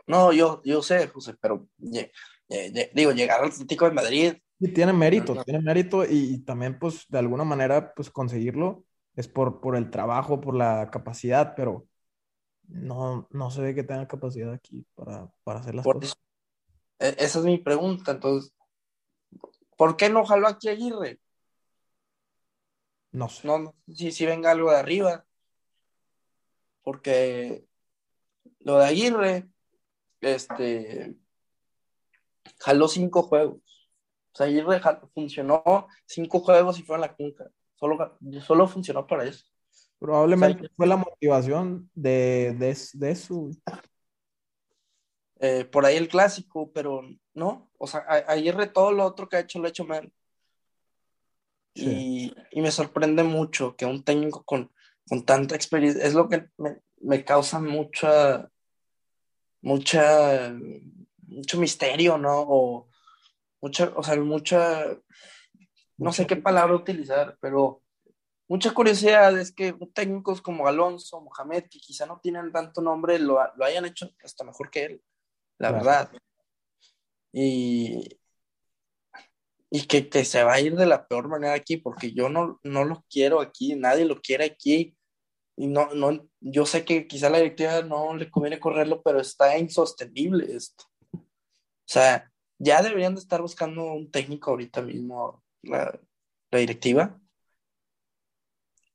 No, 0.07 0.33
yo, 0.33 0.61
yo 0.63 0.81
sé, 0.81 1.07
José, 1.07 1.35
pero 1.39 1.67
digo, 1.77 3.11
llegar 3.11 3.41
al 3.41 3.49
Atlético 3.49 3.85
de 3.85 3.91
Madrid. 3.91 4.33
Sí, 4.59 4.73
tiene 4.73 4.91
mérito, 4.91 5.41
tiene 5.43 5.61
mérito 5.61 6.03
y, 6.03 6.43
también, 6.43 6.77
pues, 6.77 7.05
de 7.07 7.19
alguna 7.19 7.43
manera, 7.43 7.93
pues, 7.93 8.09
conseguirlo 8.09 8.83
es 9.15 9.27
por, 9.27 9.61
por 9.61 9.75
el 9.75 9.89
trabajo, 9.89 10.41
por 10.41 10.55
la 10.55 10.89
capacidad, 10.91 11.53
pero 11.55 11.87
no, 12.67 13.27
no 13.31 13.49
se 13.49 13.61
ve 13.61 13.75
que 13.75 13.83
tenga 13.83 14.07
capacidad 14.07 14.53
aquí 14.53 14.85
para, 14.95 15.31
hacer 15.45 15.75
las 15.75 15.85
cosas. 15.85 16.17
E, 16.99 17.15
esa 17.19 17.39
es 17.39 17.45
mi 17.45 17.57
pregunta, 17.57 18.11
entonces, 18.11 18.53
¿por 19.77 19.97
qué 19.97 20.09
no 20.09 20.25
jaló 20.25 20.47
aquí 20.47 20.69
Aguirre? 20.69 21.19
No 23.11 23.29
sé. 23.29 23.47
No, 23.47 23.75
si, 23.93 24.11
si 24.11 24.25
venga 24.25 24.51
algo 24.51 24.71
de 24.71 24.77
arriba. 24.77 25.25
Porque 26.83 27.65
lo 28.59 28.77
de 28.77 28.85
Aguirre, 28.85 29.47
este, 30.21 31.15
jaló 32.59 32.87
cinco 32.87 33.23
juegos. 33.23 33.61
O 34.31 34.37
sea, 34.37 34.45
Aguirre 34.45 34.81
funcionó 35.13 35.87
cinco 36.05 36.39
juegos 36.39 36.79
y 36.79 36.83
fue 36.83 36.95
en 36.95 37.01
la 37.01 37.15
cunca. 37.15 37.49
Solo, 37.75 38.17
solo 38.41 38.67
funcionó 38.67 39.05
para 39.05 39.25
eso. 39.25 39.45
Probablemente 39.99 40.69
fue 40.75 40.87
la 40.87 40.97
motivación 40.97 41.89
de, 41.93 42.55
de, 42.57 43.09
eso. 43.09 43.49
Eh, 45.39 45.65
por 45.65 45.85
ahí 45.85 45.97
el 45.97 46.07
clásico, 46.07 46.71
pero 46.73 47.01
no. 47.33 47.69
O 47.77 47.87
sea, 47.87 47.99
Aguirre 48.27 48.67
todo 48.67 48.91
lo 48.91 49.05
otro 49.05 49.29
que 49.29 49.37
ha 49.37 49.41
hecho 49.41 49.59
lo 49.59 49.65
ha 49.65 49.69
hecho 49.69 49.85
mal. 49.85 50.11
Y, 51.73 52.33
me 52.55 52.71
sorprende 52.71 53.23
mucho 53.23 53.75
que 53.75 53.85
un 53.85 54.03
técnico 54.03 54.43
con, 54.43 54.71
tanta 55.25 55.55
experiencia, 55.55 56.03
es 56.03 56.15
lo 56.15 56.27
que 56.27 56.49
me, 56.57 57.23
causa 57.23 57.59
mucha, 57.59 58.49
mucha, 59.61 60.55
mucho 61.27 61.59
misterio, 61.59 62.17
¿no? 62.17 62.41
O 62.41 62.89
mucha, 63.61 63.93
o 63.95 64.01
sea, 64.01 64.15
mucha, 64.15 64.85
no 65.97 66.11
sé 66.11 66.25
qué 66.25 66.35
palabra 66.35 66.75
utilizar, 66.75 67.37
pero 67.39 67.83
mucha 68.47 68.73
curiosidad 68.73 69.37
es 69.37 69.51
que 69.51 69.75
técnicos 69.93 70.41
como 70.41 70.67
Alonso, 70.67 71.21
Mohamed, 71.21 71.65
que 71.69 71.79
quizá 71.79 72.05
no 72.05 72.19
tienen 72.19 72.51
tanto 72.51 72.81
nombre, 72.81 73.19
lo, 73.19 73.39
hayan 73.63 73.85
hecho 73.85 74.09
hasta 74.23 74.43
mejor 74.43 74.71
que 74.71 74.85
él, 74.85 75.03
la 75.59 75.71
verdad. 75.71 76.11
Y, 77.31 78.07
y 79.69 79.87
que, 79.87 80.09
que, 80.09 80.25
se 80.25 80.43
va 80.43 80.53
a 80.53 80.61
ir 80.61 80.75
de 80.75 80.85
la 80.85 81.07
peor 81.07 81.27
manera 81.27 81.53
aquí, 81.53 81.77
porque 81.77 82.13
yo 82.13 82.29
no, 82.29 82.59
no 82.63 82.85
lo 82.85 83.05
quiero 83.09 83.41
aquí, 83.41 83.75
nadie 83.75 84.05
lo 84.05 84.21
quiere 84.21 84.45
aquí. 84.45 84.95
Y 85.55 85.67
no, 85.67 85.93
no, 85.93 86.27
yo 86.39 86.65
sé 86.65 86.85
que 86.85 87.07
quizá 87.07 87.29
la 87.29 87.39
directiva 87.39 87.81
no 87.81 88.15
le 88.15 88.29
conviene 88.29 88.59
correrlo, 88.59 89.01
pero 89.01 89.19
está 89.19 89.57
insostenible 89.57 90.55
esto. 90.55 90.85
O 91.13 91.89
sea, 91.89 92.31
ya 92.59 92.81
deberían 92.81 93.15
de 93.15 93.21
estar 93.21 93.41
buscando 93.41 93.93
un 93.93 94.11
técnico 94.11 94.51
ahorita 94.51 94.81
mismo, 94.81 95.43
la, 95.63 95.99
directiva, 96.51 97.19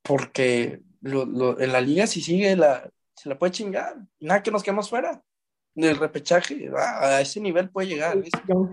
porque 0.02 0.82
en 1.02 1.72
la 1.72 1.80
liga 1.80 2.06
si 2.06 2.20
sigue 2.20 2.56
la, 2.56 2.90
se 3.14 3.28
la 3.28 3.38
puede 3.38 3.52
chingar, 3.52 3.96
nada 4.20 4.42
que 4.42 4.50
nos 4.50 4.62
quedemos 4.62 4.88
fuera 4.88 5.22
del 5.74 5.96
repechaje, 5.96 6.70
a, 6.76 7.20
ese 7.20 7.40
nivel 7.40 7.70
puede 7.70 7.88
llegar. 7.88 8.22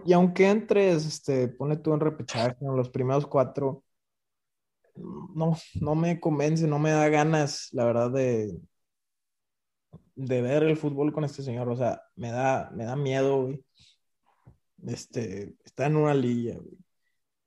Y, 0.06 0.14
aunque 0.14 0.50
entres, 0.50 1.06
este, 1.06 1.48
pone 1.48 1.78
tú 1.78 1.94
en 1.94 2.00
repechaje 2.00 2.58
en 2.62 2.76
los 2.76 2.90
primeros 2.90 3.26
cuatro, 3.26 3.84
no, 4.96 5.56
no 5.76 5.96
me 5.96 6.20
convence, 6.20 6.68
no 6.68 6.80
me 6.80 6.92
da 6.92 7.08
ganas, 7.08 7.70
la 7.72 7.86
verdad, 7.86 8.12
de, 8.12 8.60
de 10.16 10.42
ver 10.42 10.64
el 10.64 10.76
fútbol 10.76 11.14
con 11.14 11.24
este 11.24 11.42
señor. 11.42 11.70
O 11.70 11.76
sea, 11.76 12.02
me 12.16 12.32
da, 12.32 12.70
me 12.74 12.84
da 12.84 12.96
miedo, 12.96 13.44
güey. 13.44 13.66
Este, 14.86 15.56
está 15.64 15.88
en 15.88 15.96
una 15.96 16.14
liga, 16.14 16.58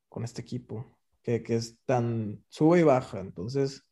con 0.09 0.25
este 0.25 0.41
equipo, 0.41 0.99
que, 1.23 1.43
que 1.43 1.57
es 1.57 1.79
tan 1.85 2.43
sube 2.49 2.81
y 2.81 2.83
baja. 2.85 3.21
Entonces, 3.21 3.85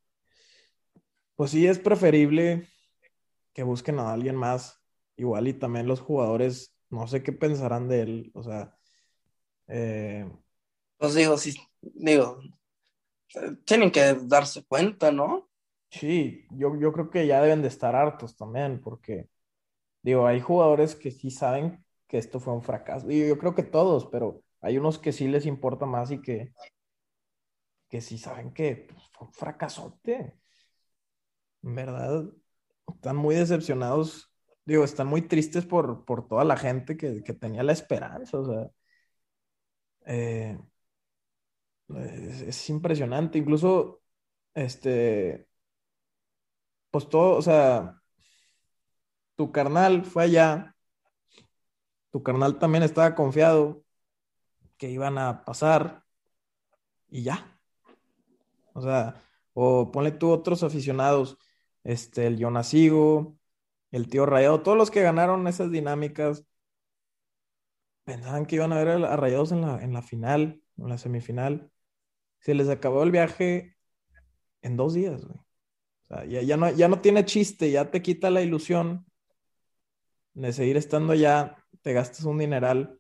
pues 1.36 1.50
sí 1.50 1.66
es 1.66 1.78
preferible 1.78 2.68
que 3.52 3.62
busquen 3.62 3.98
a 3.98 4.12
alguien 4.12 4.36
más 4.36 4.79
igual 5.20 5.48
y 5.48 5.54
también 5.54 5.86
los 5.86 6.00
jugadores, 6.00 6.74
no 6.88 7.06
sé 7.06 7.22
qué 7.22 7.32
pensarán 7.32 7.88
de 7.88 8.02
él, 8.02 8.30
o 8.34 8.42
sea... 8.42 8.76
Eh... 9.68 10.28
Pues 10.96 11.14
digo, 11.14 11.36
sí, 11.38 11.54
digo, 11.80 12.40
tienen 13.64 13.90
que 13.90 14.14
darse 14.22 14.64
cuenta, 14.64 15.12
¿no? 15.12 15.48
Sí, 15.90 16.46
yo, 16.50 16.76
yo 16.78 16.92
creo 16.92 17.10
que 17.10 17.26
ya 17.26 17.42
deben 17.42 17.62
de 17.62 17.68
estar 17.68 17.94
hartos 17.94 18.36
también, 18.36 18.80
porque, 18.80 19.28
digo, 20.02 20.26
hay 20.26 20.40
jugadores 20.40 20.96
que 20.96 21.10
sí 21.10 21.30
saben 21.30 21.84
que 22.06 22.18
esto 22.18 22.40
fue 22.40 22.54
un 22.54 22.62
fracaso, 22.62 23.10
y 23.10 23.26
yo 23.28 23.38
creo 23.38 23.54
que 23.54 23.62
todos, 23.62 24.06
pero 24.06 24.42
hay 24.60 24.78
unos 24.78 24.98
que 24.98 25.12
sí 25.12 25.28
les 25.28 25.46
importa 25.46 25.86
más 25.86 26.10
y 26.10 26.20
que, 26.20 26.52
que 27.88 28.00
sí 28.00 28.18
saben 28.18 28.52
que 28.52 28.88
pues, 28.90 29.02
fue 29.12 29.26
un 29.26 29.32
fracasote. 29.32 30.38
En 31.62 31.74
verdad, 31.74 32.24
están 32.88 33.16
muy 33.16 33.34
decepcionados 33.34 34.29
digo, 34.64 34.84
están 34.84 35.06
muy 35.08 35.22
tristes 35.22 35.66
por, 35.66 36.04
toda 36.28 36.44
la 36.44 36.56
gente 36.56 36.96
que, 36.96 37.22
tenía 37.34 37.62
la 37.62 37.72
esperanza, 37.72 38.38
o 38.38 38.44
sea, 38.46 38.70
eh, 40.06 40.58
es, 42.46 42.70
impresionante, 42.70 43.38
incluso, 43.38 44.02
este, 44.54 45.48
pues 46.90 47.08
todo, 47.08 47.36
o 47.36 47.42
sea, 47.42 48.00
tu 49.36 49.52
carnal 49.52 50.04
fue 50.04 50.24
allá, 50.24 50.76
tu 52.10 52.22
carnal 52.22 52.58
también 52.58 52.82
estaba 52.84 53.14
confiado 53.14 53.84
que 54.76 54.90
iban 54.90 55.18
a 55.18 55.44
pasar 55.44 56.04
y 57.08 57.22
ya. 57.22 57.60
O 58.74 58.80
sea, 58.82 59.22
o 59.52 59.90
ponle 59.92 60.12
tú 60.12 60.30
otros 60.30 60.62
aficionados, 60.62 61.38
este, 61.84 62.26
el 62.26 62.42
Jonasigo, 62.42 63.39
el 63.90 64.08
tío 64.08 64.26
Rayado, 64.26 64.62
todos 64.62 64.78
los 64.78 64.90
que 64.90 65.02
ganaron 65.02 65.46
esas 65.48 65.70
dinámicas 65.70 66.44
pensaban 68.04 68.46
que 68.46 68.56
iban 68.56 68.72
a 68.72 68.82
ver 68.82 69.04
a 69.04 69.16
Rayados 69.16 69.52
en 69.52 69.62
la, 69.62 69.82
en 69.82 69.92
la 69.92 70.02
final, 70.02 70.62
en 70.76 70.88
la 70.88 70.98
semifinal. 70.98 71.70
Se 72.40 72.54
les 72.54 72.68
acabó 72.68 73.02
el 73.02 73.10
viaje 73.10 73.76
en 74.62 74.76
dos 74.76 74.94
días, 74.94 75.24
güey. 75.24 75.38
O 75.38 76.06
sea, 76.08 76.24
ya, 76.24 76.56
no, 76.56 76.70
ya 76.70 76.88
no 76.88 77.00
tiene 77.00 77.24
chiste, 77.24 77.70
ya 77.70 77.90
te 77.90 78.02
quita 78.02 78.30
la 78.30 78.42
ilusión 78.42 79.06
de 80.34 80.52
seguir 80.52 80.76
estando 80.76 81.12
allá, 81.12 81.56
te 81.82 81.92
gastas 81.92 82.24
un 82.24 82.38
dineral, 82.38 82.98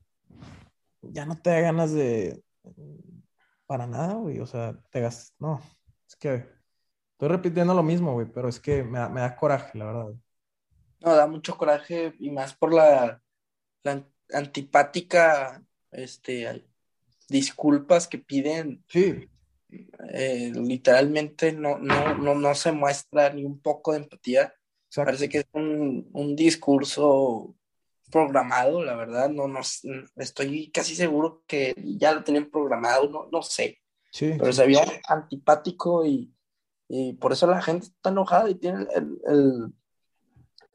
ya 1.02 1.26
no 1.26 1.36
te 1.36 1.50
da 1.50 1.60
ganas 1.60 1.92
de... 1.92 2.42
Para 3.66 3.86
nada, 3.86 4.14
güey. 4.14 4.40
O 4.40 4.46
sea, 4.46 4.80
te 4.90 5.00
gastas... 5.00 5.34
No, 5.38 5.60
es 6.06 6.16
que 6.16 6.46
estoy 7.12 7.28
repitiendo 7.28 7.74
lo 7.74 7.82
mismo, 7.82 8.12
güey, 8.12 8.26
pero 8.32 8.48
es 8.48 8.60
que 8.60 8.82
me 8.82 9.08
me 9.08 9.20
da 9.20 9.36
coraje, 9.36 9.78
la 9.78 9.86
verdad. 9.86 10.14
No, 11.00 11.14
da 11.14 11.26
mucho 11.26 11.56
coraje 11.56 12.14
y 12.18 12.30
más 12.30 12.54
por 12.54 12.74
la, 12.74 13.22
antipática 14.32 15.64
este, 15.90 16.64
disculpas 17.28 18.06
que 18.06 18.18
piden. 18.18 18.84
Sí. 18.88 19.28
Eh, 20.12 20.52
literalmente 20.54 21.52
no, 21.52 21.78
no, 21.78 22.34
no, 22.34 22.54
se 22.54 22.72
muestra 22.72 23.32
ni 23.32 23.44
un 23.44 23.60
poco 23.60 23.92
de 23.92 23.98
empatía. 23.98 24.54
Parece 24.94 25.28
que 25.28 25.38
es 25.38 25.46
un, 25.52 26.34
discurso 26.34 27.54
programado, 28.10 28.82
la 28.82 28.96
verdad, 28.96 29.30
no, 29.30 29.46
no, 29.46 29.60
estoy 30.16 30.70
casi 30.72 30.96
seguro 30.96 31.44
que 31.46 31.74
ya 31.76 32.12
lo 32.12 32.24
tenían 32.24 32.50
programado, 32.50 33.08
no, 33.08 33.28
no 33.30 33.42
sé. 33.42 33.78
Sí, 34.10 34.34
pero 34.36 34.52
se 34.52 34.66
veía 34.66 34.84
antipático 35.08 36.04
y, 36.04 36.34
por 37.20 37.32
eso 37.32 37.46
la 37.46 37.62
gente 37.62 37.86
está 37.86 38.10
enojada 38.10 38.50
y 38.50 38.56
tiene 38.56 38.84
el, 38.96 39.20
el 39.28 39.72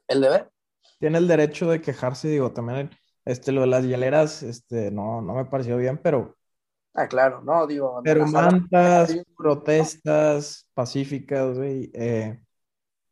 deber. 0.08 0.50
Tiene 0.98 1.18
el 1.18 1.28
derecho 1.28 1.68
de 1.68 1.80
quejarse, 1.80 2.28
digo, 2.28 2.52
también 2.52 2.90
este, 3.24 3.52
lo 3.52 3.62
de 3.62 3.66
las 3.66 3.84
hieleras, 3.84 4.42
este, 4.42 4.90
no, 4.90 5.20
no 5.20 5.34
me 5.34 5.44
pareció 5.44 5.76
bien, 5.76 5.98
pero... 5.98 6.36
Ah, 6.94 7.08
claro, 7.08 7.42
no, 7.42 7.66
digo... 7.66 8.00
Pero 8.02 8.26
mantas, 8.26 9.14
protestas 9.36 10.68
pacíficas, 10.72 11.58
güey, 11.58 11.90
eh, 11.92 12.40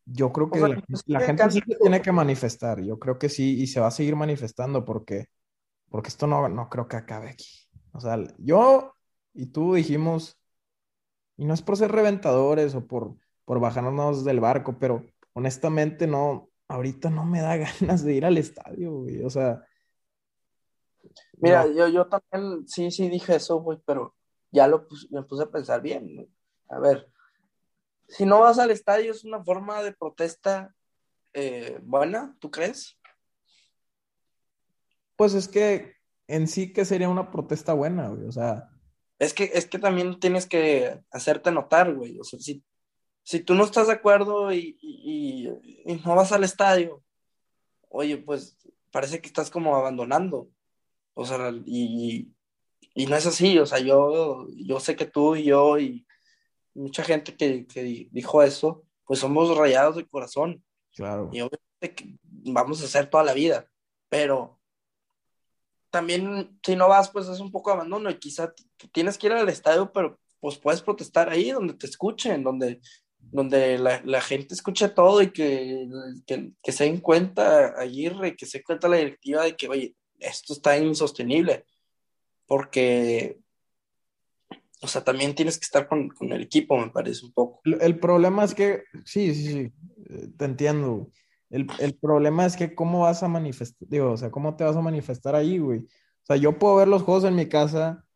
yo 0.06 0.32
creo 0.32 0.50
que 0.50 0.60
la, 1.06 1.20
gente 1.20 1.50
sí 1.50 1.60
tiene 1.80 2.00
que 2.00 2.12
manifestar, 2.12 2.80
yo 2.80 2.98
creo 2.98 3.18
que 3.18 3.28
sí, 3.28 3.60
y 3.60 3.66
se 3.66 3.80
va 3.80 3.88
a 3.88 3.90
seguir 3.90 4.16
manifestando 4.16 4.84
porque, 4.84 5.26
porque 5.88 6.08
esto 6.08 6.26
no, 6.26 6.48
no 6.48 6.68
creo 6.68 6.88
que 6.88 6.96
acabe 6.96 7.30
aquí. 7.30 7.68
O 7.92 8.00
sea, 8.00 8.18
yo 8.38 8.94
y 9.32 9.46
tú 9.46 9.74
dijimos, 9.74 10.38
y 11.36 11.44
no 11.44 11.54
es 11.54 11.62
por 11.62 11.76
ser 11.76 11.90
reventadores 11.90 12.74
o 12.74 12.86
por, 12.86 13.16
por 13.44 13.60
bajarnos 13.60 14.24
del 14.24 14.40
barco, 14.40 14.78
pero 14.78 15.04
honestamente 15.32 16.06
no, 16.06 16.48
ahorita 16.74 17.10
no 17.10 17.24
me 17.24 17.40
da 17.40 17.56
ganas 17.80 18.04
de 18.04 18.14
ir 18.14 18.24
al 18.24 18.38
estadio, 18.38 18.92
güey. 18.92 19.22
O 19.22 19.30
sea. 19.30 19.66
Mira, 21.38 21.66
yo, 21.66 21.88
yo 21.88 22.06
también 22.06 22.66
sí, 22.66 22.90
sí 22.90 23.08
dije 23.08 23.36
eso, 23.36 23.60
güey, 23.60 23.78
pero 23.84 24.14
ya 24.50 24.66
lo 24.66 24.86
me 25.10 25.22
puse 25.22 25.44
a 25.44 25.50
pensar 25.50 25.82
bien. 25.82 26.28
A 26.68 26.78
ver, 26.78 27.10
si 28.08 28.24
no 28.24 28.40
vas 28.40 28.58
al 28.58 28.70
estadio 28.70 29.12
es 29.12 29.24
una 29.24 29.42
forma 29.42 29.82
de 29.82 29.92
protesta 29.92 30.74
eh, 31.32 31.78
buena, 31.82 32.36
¿tú 32.40 32.50
crees? 32.50 32.98
Pues 35.16 35.34
es 35.34 35.48
que 35.48 35.94
en 36.26 36.48
sí 36.48 36.72
que 36.72 36.84
sería 36.84 37.08
una 37.08 37.30
protesta 37.30 37.72
buena, 37.74 38.08
güey. 38.08 38.26
O 38.26 38.32
sea. 38.32 38.70
Es 39.18 39.32
que, 39.32 39.50
es 39.54 39.66
que 39.66 39.78
también 39.78 40.18
tienes 40.18 40.46
que 40.46 41.00
hacerte 41.10 41.50
notar, 41.50 41.94
güey. 41.94 42.18
O 42.18 42.24
sea, 42.24 42.38
si, 42.40 42.64
si 43.24 43.40
tú 43.40 43.54
no 43.54 43.64
estás 43.64 43.86
de 43.86 43.94
acuerdo 43.94 44.52
y, 44.52 44.76
y, 44.80 45.48
no 46.04 46.14
vas 46.14 46.30
al 46.30 46.44
estadio, 46.44 47.02
oye, 47.88 48.18
pues 48.18 48.56
parece 48.92 49.20
que 49.20 49.26
estás 49.26 49.50
como 49.50 49.74
abandonando. 49.74 50.50
O 51.14 51.24
sea, 51.24 51.50
y, 51.64 52.30
y 52.94 53.06
no 53.06 53.16
es 53.16 53.26
así. 53.26 53.58
O 53.58 53.64
sea, 53.64 53.78
yo, 53.78 54.46
yo 54.54 54.78
sé 54.78 54.94
que 54.94 55.06
tú 55.06 55.36
y 55.36 55.44
yo 55.44 55.78
y 55.78 56.06
mucha 56.74 57.02
gente 57.02 57.34
que, 57.34 57.66
que 57.66 58.08
dijo 58.10 58.42
eso, 58.42 58.84
pues 59.06 59.20
somos 59.20 59.56
rayados 59.56 59.96
de 59.96 60.06
corazón. 60.06 60.62
Claro. 60.94 61.30
Y 61.32 61.40
obviamente 61.40 61.94
que 61.96 62.18
vamos 62.22 62.82
a 62.82 62.84
hacer 62.84 63.08
toda 63.08 63.24
la 63.24 63.32
vida. 63.32 63.70
Pero 64.10 64.60
también 65.88 66.58
si 66.62 66.76
no 66.76 66.88
vas, 66.88 67.08
pues 67.08 67.26
es 67.28 67.40
un 67.40 67.50
poco 67.50 67.70
abandono 67.70 68.10
y 68.10 68.18
quizá 68.18 68.52
tienes 68.92 69.16
que 69.16 69.28
ir 69.28 69.32
al 69.32 69.48
estadio, 69.48 69.90
pero 69.92 70.18
pues 70.40 70.58
puedes 70.58 70.82
protestar 70.82 71.30
ahí 71.30 71.52
donde 71.52 71.72
te 71.72 71.86
escuchen, 71.86 72.42
donde, 72.42 72.82
donde 73.34 73.78
la, 73.78 74.20
gente 74.20 74.54
escuche 74.54 74.88
todo 74.90 75.20
y 75.20 75.32
que, 75.32 75.88
que, 76.24 76.72
se 76.72 76.84
den 76.84 77.00
cuenta 77.00 77.74
Aguirre, 77.76 78.36
que 78.36 78.46
se 78.46 78.58
den 78.58 78.64
cuenta 78.64 78.86
la 78.86 78.98
directiva 78.98 79.42
de 79.42 79.56
que, 79.56 79.68
oye, 79.68 79.96
esto 80.20 80.52
está 80.52 80.78
insostenible, 80.78 81.64
porque, 82.46 83.40
o 84.80 84.86
sea, 84.86 85.02
también 85.02 85.34
tienes 85.34 85.58
que 85.58 85.64
estar 85.64 85.88
con, 85.88 86.12
el 86.20 86.42
equipo, 86.42 86.78
me 86.78 86.90
parece 86.90 87.26
un 87.26 87.32
poco. 87.32 87.60
El, 87.64 87.98
problema 87.98 88.44
es 88.44 88.54
que, 88.54 88.84
sí, 89.04 89.34
sí, 89.34 89.46
sí, 89.48 89.72
eh, 90.10 90.28
te 90.38 90.44
entiendo. 90.44 91.10
El, 91.50 91.66
problema 92.00 92.46
es 92.46 92.54
que 92.56 92.72
cómo 92.72 93.00
vas 93.00 93.24
a 93.24 93.28
manifestar, 93.28 93.88
digo, 93.88 94.12
o 94.12 94.16
sea, 94.16 94.30
cómo 94.30 94.54
te 94.54 94.62
vas 94.62 94.76
a 94.76 94.80
manifestar 94.80 95.34
ahí, 95.34 95.58
güey. 95.58 95.80
O 95.80 96.26
sea, 96.26 96.36
yo 96.36 96.56
puedo 96.56 96.76
ver 96.76 96.86
los 96.86 97.02
juegos 97.02 97.24
en 97.24 97.34
mi 97.34 97.48
casa, 97.48 98.06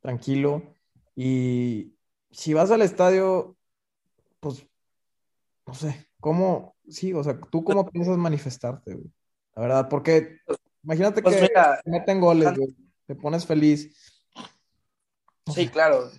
tranquilo, 0.00 0.76
y 1.16 1.96
si 2.30 2.54
vas 2.54 2.70
al 2.70 2.82
estadio, 2.82 3.56
pues, 4.40 4.66
no 5.66 5.74
sé, 5.74 6.08
¿cómo, 6.18 6.76
sí, 6.88 7.12
o 7.12 7.22
sea, 7.22 7.38
tú 7.50 7.62
cómo 7.62 7.88
piensas 7.88 8.16
manifestarte, 8.16 8.94
güey? 8.94 9.12
La 9.54 9.62
verdad, 9.62 9.88
porque 9.88 10.38
imagínate 10.82 11.22
pues 11.22 11.36
que 11.36 11.50
meten 11.84 12.20
goles, 12.20 12.56
güey, 12.56 12.74
te 13.06 13.14
pones 13.14 13.46
feliz. 13.46 13.94
Sí, 15.54 15.68
claro, 15.68 16.10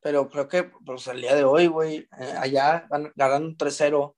pero 0.00 0.28
creo 0.28 0.48
que 0.48 0.64
pues 0.84 1.06
el 1.06 1.20
día 1.20 1.34
de 1.34 1.44
hoy, 1.44 1.68
güey, 1.68 2.08
eh, 2.18 2.34
allá 2.38 2.86
van 2.90 3.12
ganando 3.14 3.56
3-0 3.56 4.16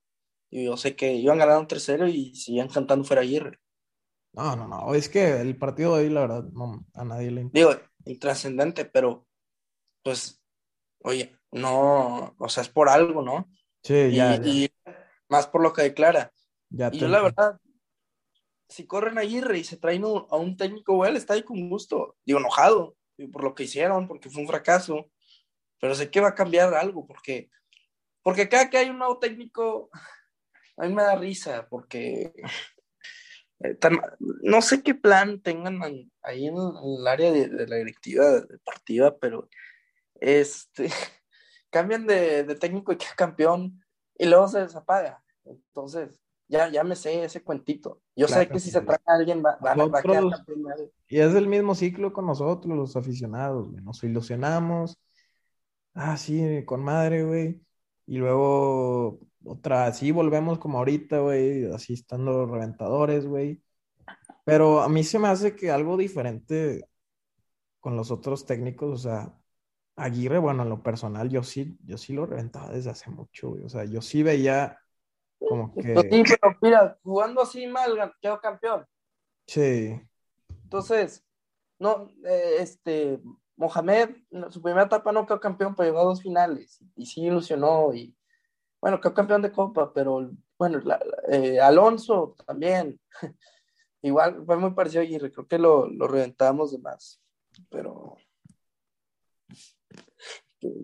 y 0.50 0.64
yo 0.64 0.76
sé 0.76 0.96
que 0.96 1.12
iban 1.12 1.38
ganando 1.38 1.60
un 1.60 1.68
tercero 1.68 2.06
y 2.06 2.34
seguían 2.34 2.68
cantando 2.68 3.04
fuera 3.04 3.22
Aguirre. 3.22 3.58
No, 4.32 4.56
no, 4.56 4.66
no. 4.66 4.94
Es 4.94 5.08
que 5.08 5.40
el 5.40 5.56
partido 5.56 5.96
de 5.96 6.04
hoy, 6.04 6.10
la 6.10 6.22
verdad, 6.22 6.44
no, 6.52 6.84
a 6.94 7.04
nadie 7.04 7.30
le 7.30 7.42
importa. 7.42 7.58
Digo, 7.58 7.88
intrascendente, 8.06 8.84
pero 8.84 9.26
pues, 10.02 10.42
oye, 11.02 11.36
no, 11.54 12.34
o 12.38 12.48
sea, 12.48 12.62
es 12.62 12.68
por 12.68 12.88
algo, 12.88 13.22
¿no? 13.22 13.48
Sí, 13.82 14.12
ya. 14.12 14.36
Y, 14.36 14.70
más 15.28 15.46
por 15.46 15.62
lo 15.62 15.72
que 15.72 15.82
declara. 15.82 16.32
Ya 16.68 16.90
y 16.92 16.98
yo, 16.98 17.08
la 17.08 17.22
verdad, 17.22 17.60
si 18.68 18.86
corren 18.86 19.18
a 19.18 19.22
Aguirre 19.22 19.58
y 19.58 19.64
se 19.64 19.76
traen 19.76 20.04
a 20.04 20.36
un 20.36 20.56
técnico, 20.56 20.94
güey, 20.94 21.16
está 21.16 21.34
ahí 21.34 21.42
con 21.42 21.68
gusto. 21.68 22.16
Digo, 22.24 22.40
enojado 22.40 22.96
por 23.32 23.44
lo 23.44 23.54
que 23.54 23.64
hicieron, 23.64 24.08
porque 24.08 24.30
fue 24.30 24.42
un 24.42 24.48
fracaso. 24.48 25.10
Pero 25.80 25.94
sé 25.94 26.10
que 26.10 26.20
va 26.20 26.28
a 26.28 26.34
cambiar 26.34 26.74
algo, 26.74 27.06
porque, 27.06 27.50
porque 28.22 28.48
cada 28.48 28.68
que 28.70 28.78
hay 28.78 28.90
un 28.90 28.98
nuevo 28.98 29.18
técnico, 29.18 29.90
a 30.76 30.86
mí 30.86 30.94
me 30.94 31.02
da 31.02 31.14
risa 31.14 31.68
porque 31.68 32.32
eh, 33.60 33.78
no 34.42 34.60
sé 34.62 34.82
qué 34.82 34.94
plan 34.94 35.40
tengan 35.40 35.80
ahí 36.22 36.46
en, 36.46 36.56
el 36.56 37.06
área 37.06 37.30
de, 37.30 37.66
la 37.66 37.76
directiva 37.76 38.40
deportiva, 38.40 39.16
pero 39.18 39.48
este 40.14 40.88
cambian 41.74 42.06
de, 42.06 42.44
técnico 42.54 42.92
y 42.92 42.96
queda 42.96 43.14
campeón 43.16 43.82
y 44.16 44.26
luego 44.26 44.46
se 44.46 44.60
desapaga. 44.60 45.24
Entonces, 45.44 46.20
ya, 46.46 46.68
ya 46.68 46.84
me 46.84 46.94
sé 46.94 47.24
ese 47.24 47.42
cuentito. 47.42 48.00
Yo 48.14 48.28
sé 48.28 48.46
que 48.48 48.60
si 48.60 48.70
se 48.70 48.80
trae 48.80 49.00
a 49.04 49.14
alguien 49.14 49.42
va, 49.44 49.58
a 49.60 49.74
quedar 49.74 50.30
campeón. 50.30 50.32
Y 51.08 51.18
es 51.18 51.34
el 51.34 51.48
mismo 51.48 51.74
ciclo 51.74 52.12
con 52.12 52.26
nosotros, 52.26 52.76
los 52.76 52.94
aficionados, 52.94 53.72
Nos 53.72 54.04
ilusionamos. 54.04 55.00
Ah, 55.94 56.16
sí, 56.16 56.64
con 56.64 56.80
madre, 56.84 57.24
güey. 57.24 57.60
Y 58.06 58.18
luego 58.18 59.18
otra, 59.44 59.92
sí, 59.92 60.12
volvemos 60.12 60.60
como 60.60 60.78
ahorita, 60.78 61.18
güey, 61.18 61.72
así 61.72 61.94
estando 61.94 62.46
reventadores, 62.46 63.26
güey. 63.26 63.60
Pero 64.44 64.80
a 64.80 64.88
mí 64.88 65.02
se 65.02 65.18
me 65.18 65.26
hace 65.26 65.56
que 65.56 65.72
algo 65.72 65.96
diferente 65.96 66.84
con 67.80 67.96
los 67.96 68.12
otros 68.12 68.46
técnicos, 68.46 68.92
o 68.92 68.96
sea, 68.96 69.34
Aguirre, 69.96 70.38
bueno, 70.38 70.64
en 70.64 70.68
lo 70.68 70.82
personal, 70.82 71.28
yo 71.30 71.42
sí, 71.42 71.76
yo 71.84 71.96
sí 71.98 72.12
lo 72.12 72.26
reventaba 72.26 72.70
desde 72.70 72.90
hace 72.90 73.10
mucho, 73.10 73.50
güey. 73.50 73.62
O 73.62 73.68
sea, 73.68 73.84
yo 73.84 74.02
sí 74.02 74.22
veía 74.22 74.78
como 75.38 75.72
que. 75.74 75.94
Sí, 76.10 76.22
pero 76.40 76.56
mira, 76.60 76.98
jugando 77.02 77.42
así 77.42 77.66
mal, 77.66 78.12
quedó 78.20 78.40
campeón. 78.40 78.86
Sí. 79.46 80.00
Entonces, 80.64 81.24
no, 81.78 82.10
eh, 82.24 82.56
este, 82.58 83.20
Mohamed, 83.56 84.10
en 84.30 84.50
su 84.50 84.60
primera 84.60 84.86
etapa 84.86 85.12
no 85.12 85.26
quedó 85.26 85.40
campeón, 85.40 85.74
pero 85.74 85.88
llegó 85.88 86.00
a 86.00 86.04
dos 86.04 86.22
finales 86.22 86.82
y 86.96 87.06
sí 87.06 87.22
ilusionó 87.22 87.94
y 87.94 88.16
bueno, 88.80 89.00
quedó 89.00 89.14
campeón 89.14 89.42
de 89.42 89.52
Copa, 89.52 89.92
pero 89.94 90.30
bueno, 90.58 90.80
eh, 91.30 91.60
Alonso 91.60 92.34
también, 92.46 93.00
igual 94.02 94.44
fue 94.44 94.56
muy 94.56 94.72
parecido 94.72 95.02
a 95.02 95.04
Aguirre, 95.04 95.32
creo 95.32 95.46
que 95.46 95.58
lo, 95.58 95.88
lo 95.88 96.06
reventamos 96.06 96.72
de 96.72 96.78
más, 96.78 97.22
pero, 97.70 98.16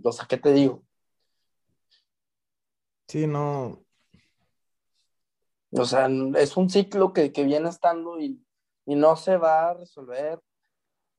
o 0.02 0.12
sea, 0.12 0.26
¿qué 0.26 0.36
te 0.36 0.52
digo? 0.52 0.82
Sí, 3.08 3.26
no. 3.26 3.82
O 5.72 5.84
sea, 5.84 6.08
es 6.36 6.56
un 6.56 6.68
ciclo 6.70 7.12
que, 7.12 7.30
viene 7.30 7.68
estando 7.68 8.20
y, 8.20 8.44
no 8.86 9.14
se 9.14 9.36
va 9.36 9.70
a 9.70 9.74
resolver 9.74 10.40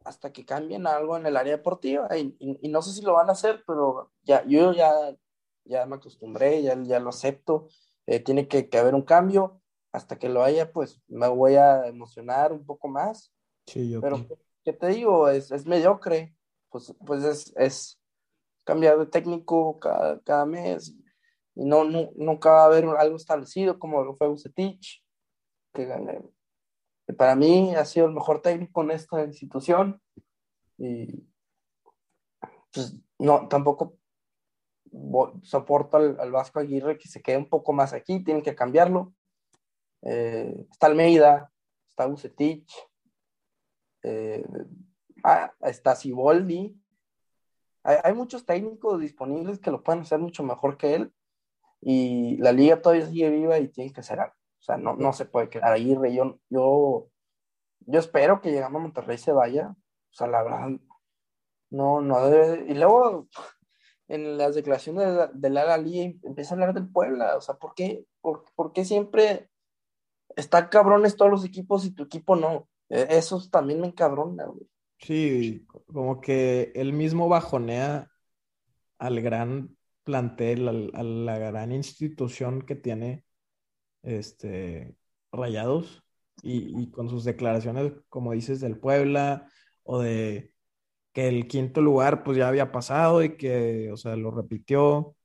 hasta 0.04 0.34
que 0.34 0.46
cambien 0.46 0.88
algo 0.88 1.16
en 1.16 1.26
el 1.26 1.38
área 1.38 1.56
deportiva. 1.56 2.10
Y, 2.18 2.36
y, 2.40 2.68
no 2.70 2.82
sé 2.82 2.92
si 2.92 3.02
lo 3.02 3.14
van 3.14 3.30
a 3.30 3.34
hacer, 3.34 3.64
pero 3.66 4.12
ya, 4.24 4.44
yo 4.46 4.74
ya 4.74 5.16
ya 5.66 5.86
me 5.86 5.96
acostumbré, 5.96 6.62
ya, 6.62 6.82
ya 6.84 7.00
lo 7.00 7.10
acepto, 7.10 7.68
eh, 8.06 8.20
tiene 8.20 8.48
que, 8.48 8.68
haber 8.78 8.96
un 8.96 9.04
cambio, 9.04 9.62
hasta 9.92 10.18
que 10.18 10.30
lo 10.30 10.44
haya, 10.44 10.72
pues 10.72 11.02
me 11.08 11.28
voy 11.28 11.56
a 11.56 11.88
emocionar 11.88 12.54
un 12.54 12.66
poco 12.66 12.88
más. 12.88 13.34
Sí, 13.66 13.90
yo 13.90 14.02
Pero, 14.02 14.26
¿qué 14.64 14.74
te 14.74 14.88
digo? 14.88 15.30
Es, 15.30 15.52
es 15.52 15.66
mediocre, 15.66 16.36
pues, 16.70 16.94
pues 17.06 17.24
es, 17.24 17.54
es 17.58 18.01
cambiar 18.64 18.98
de 19.00 19.06
técnico 19.08 19.80
cada, 19.80 20.20
cada 20.22 20.46
mes 20.46 20.96
y 21.56 21.66
no, 21.66 21.84
no, 21.84 22.12
nunca 22.16 22.52
va 22.52 22.64
a 22.64 22.66
haber 22.66 22.86
algo 22.86 23.16
establecido 23.16 23.78
como 23.78 24.04
lo 24.04 24.16
fue 24.16 24.28
Bucetich, 24.28 25.04
que, 25.74 25.88
que 27.08 27.14
para 27.14 27.36
mí 27.36 27.76
ha 27.76 27.86
sido 27.86 28.08
el 28.08 28.14
mejor 28.14 28.42
técnico 28.42 28.84
en 28.84 28.92
esta 28.92 29.24
institución 29.24 30.02
y 30.78 31.28
pues 32.74 32.96
no, 33.20 33.48
tampoco 33.48 33.98
soporto 35.44 35.98
al, 35.98 36.32
Vasco 36.32 36.60
Aguirre 36.60 36.98
que 36.98 37.08
se 37.08 37.22
quede 37.22 37.38
un 37.38 37.50
poco 37.50 37.74
más 37.74 37.94
aquí, 37.94 38.24
tienen 38.24 38.44
que 38.44 38.56
cambiarlo. 38.56 39.14
Eh, 40.04 40.68
está 40.72 40.88
Almeida, 40.88 41.52
está 41.88 42.08
Bucetich, 42.08 42.74
eh, 44.04 44.44
ah, 45.24 45.54
está 45.62 45.96
Siboldi. 45.96 46.81
Hay, 47.84 48.14
muchos 48.14 48.46
técnicos 48.46 49.00
disponibles 49.00 49.60
que 49.60 49.72
lo 49.72 49.82
pueden 49.84 50.02
hacer 50.02 50.20
mucho 50.20 50.44
mejor 50.44 50.78
que 50.78 50.94
él 50.94 51.14
y 51.82 52.38
la 52.38 52.52
liga 52.52 52.82
todavía 52.82 53.08
sigue 53.08 53.30
viva 53.32 53.58
y 53.58 53.70
tiene 53.70 53.92
que 53.92 54.02
hacer 54.02 54.20
algo. 54.20 54.36
O 54.60 54.64
sea, 54.64 54.78
no, 54.78 54.96
no 54.96 55.14
se 55.14 55.26
puede 55.26 55.50
quedar 55.50 55.74
Aguirre. 55.74 56.14
Yo, 56.14 56.40
yo, 56.50 57.08
yo 57.80 58.00
espero 58.00 58.40
que 58.40 58.52
llegando 58.52 58.78
a 58.78 58.82
Monterrey 58.82 59.18
se 59.18 59.32
vaya. 59.32 59.70
O 59.70 60.14
sea, 60.14 60.28
la 60.28 60.44
verdad, 60.44 60.70
no, 61.72 62.02
no 62.02 62.28
debe. 62.28 62.72
Y 62.72 62.76
luego, 62.76 63.28
en 64.08 64.38
las 64.38 64.56
declaraciones 64.56 65.30
de 65.34 65.50
la, 65.50 65.78
Liga 65.78 66.14
empieza 66.24 66.54
a 66.54 66.56
hablar 66.56 66.74
del 66.74 66.92
Puebla. 66.92 67.38
O 67.38 67.42
sea, 67.42 67.56
¿por 67.56 67.74
qué, 67.74 68.06
por, 68.22 68.74
qué 68.74 68.86
siempre 68.86 69.50
están 70.36 70.68
cabrones 70.68 71.16
todos 71.16 71.32
los 71.32 71.46
equipos 71.46 71.86
y 71.86 71.96
tu 71.96 72.04
equipo 72.04 72.36
no? 72.36 72.68
E, 72.90 73.08
eso 73.18 73.42
también 73.50 73.82
me 73.82 73.88
encabrona, 73.88 74.46
güey. 74.46 74.70
Sí, 75.02 75.66
como 75.88 76.22
que 76.22 76.72
él 76.76 76.94
mismo 76.94 77.28
bajonea 77.28 78.10
al 79.00 79.20
gran 79.22 79.76
plantel, 80.04 80.92
a 80.94 81.04
la 81.04 81.38
gran 81.40 81.72
institución 81.72 82.62
que 82.62 82.76
tiene 82.76 83.26
este, 84.04 84.96
Rayados 85.32 86.04
y, 86.44 86.90
con 86.92 87.10
sus 87.10 87.24
declaraciones, 87.24 87.94
como 88.10 88.34
dices, 88.34 88.60
del 88.60 88.78
Puebla 88.78 89.48
o 89.84 90.00
de 90.00 90.54
que 91.14 91.28
el 91.28 91.48
quinto 91.48 91.82
lugar 91.82 92.24
pues 92.24 92.38
ya 92.38 92.48
había 92.48 92.72
pasado 92.72 93.24
y 93.24 93.38
que, 93.38 93.92
o 93.92 93.98
sea, 93.98 94.16
lo 94.16 94.32
repitió. 94.32 95.16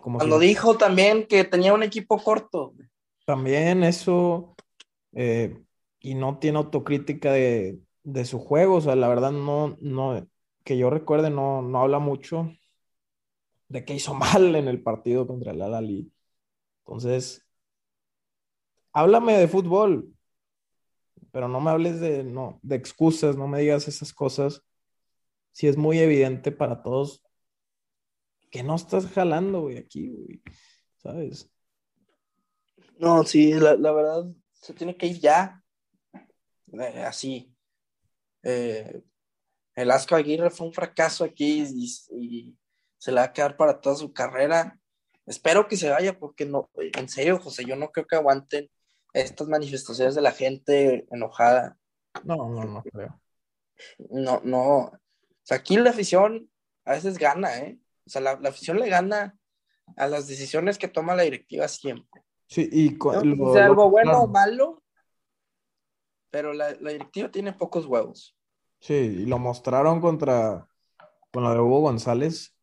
Como 0.00 0.18
Cuando 0.18 0.38
dijo 0.38 0.76
también 0.76 1.26
que 1.26 1.44
tenía 1.44 1.72
un 1.74 1.82
equipo 1.82 2.18
corto. 2.22 2.74
También 3.24 3.82
eso, 3.82 4.54
eh, 5.12 5.58
y 6.00 6.14
no 6.14 6.38
tiene 6.38 6.58
autocrítica 6.58 7.32
de, 7.32 7.80
de, 8.06 8.24
su 8.24 8.38
juego, 8.38 8.76
o 8.76 8.80
sea, 8.80 8.96
la 8.96 9.08
verdad 9.08 9.32
no, 9.32 9.76
no, 9.80 10.26
que 10.64 10.78
yo 10.78 10.90
recuerde, 10.90 11.30
no, 11.30 11.62
no 11.62 11.80
habla 11.80 11.98
mucho 11.98 12.52
de 13.68 13.84
que 13.84 13.94
hizo 13.94 14.14
mal 14.14 14.54
en 14.54 14.68
el 14.68 14.82
partido 14.82 15.26
contra 15.26 15.52
el 15.52 15.62
Alali. 15.62 16.12
Entonces, 16.84 17.46
háblame 18.92 19.36
de 19.38 19.48
fútbol, 19.48 20.12
pero 21.32 21.48
no 21.48 21.60
me 21.60 21.70
hables 21.70 22.00
de, 22.00 22.24
no, 22.24 22.60
de 22.62 22.76
excusas, 22.76 23.36
no 23.36 23.48
me 23.48 23.60
digas 23.60 23.88
esas 23.88 24.12
cosas. 24.12 24.62
Si 25.52 25.66
es 25.66 25.76
muy 25.76 25.98
evidente 25.98 26.52
para 26.52 26.82
todos 26.82 27.22
que 28.50 28.62
no 28.62 28.76
estás 28.76 29.06
jalando, 29.08 29.62
güey, 29.62 29.78
aquí, 29.78 30.08
güey, 30.08 30.42
¿sabes? 30.98 31.50
No, 32.98 33.24
sí, 33.24 33.52
la, 33.52 33.74
verdad, 33.74 34.26
se 34.52 34.72
tiene 34.72 34.96
que 34.96 35.06
ir 35.06 35.20
ya. 35.20 35.62
Eh, 36.72 37.04
así. 37.04 37.55
Eh, 38.48 39.02
el 39.74 39.90
Asco 39.90 40.14
Aguirre 40.14 40.50
fue 40.50 40.68
un 40.68 40.72
fracaso 40.72 41.24
aquí 41.24 41.66
y, 41.74 42.56
se 42.98 43.12
le 43.12 43.20
va 43.20 43.24
a 43.24 43.32
quedar 43.32 43.56
para 43.56 43.80
toda 43.80 43.96
su 43.96 44.12
carrera. 44.12 44.78
Espero 45.26 45.66
que 45.66 45.76
se 45.76 45.90
vaya 45.90 46.18
porque 46.18 46.46
no, 46.46 46.70
en 46.76 47.08
serio, 47.08 47.40
José, 47.40 47.64
yo 47.64 47.74
no 47.74 47.90
creo 47.90 48.06
que 48.06 48.16
aguanten 48.16 48.70
estas 49.12 49.48
manifestaciones 49.48 50.14
de 50.14 50.22
la 50.22 50.30
gente 50.30 51.06
enojada. 51.10 51.76
No, 52.22 52.36
no, 52.48 52.64
no 52.64 52.82
creo. 52.84 53.20
No, 54.10 54.40
no. 54.44 54.78
O 54.78 55.00
sea, 55.42 55.58
aquí 55.58 55.76
la 55.76 55.90
afición 55.90 56.48
a 56.84 56.92
veces 56.92 57.18
gana, 57.18 57.58
¿eh? 57.58 57.78
O 58.06 58.10
sea, 58.10 58.20
la, 58.20 58.32
afición 58.48 58.78
le 58.78 58.88
gana 58.88 59.36
a 59.96 60.06
las 60.06 60.28
decisiones 60.28 60.78
que 60.78 60.88
toma 60.88 61.16
la 61.16 61.24
directiva 61.24 61.66
siempre. 61.66 62.22
Sí, 62.46 62.68
y 62.70 62.90
¿No? 62.90 63.52
sea 63.52 63.66
algo 63.66 63.90
bueno 63.90 64.20
o 64.20 64.28
malo, 64.28 64.82
pero 66.30 66.52
la, 66.52 66.76
la, 66.80 66.92
directiva 66.92 67.30
tiene 67.30 67.52
pocos 67.52 67.86
huevos. 67.86 68.35
Sí, 68.80 68.94
y 68.94 69.26
lo 69.26 69.38
mostraron 69.38 70.00
contra 70.00 70.68
con 71.32 71.44
la 71.44 71.52
de 71.52 71.60
Hugo 71.60 71.80
González. 71.80 72.54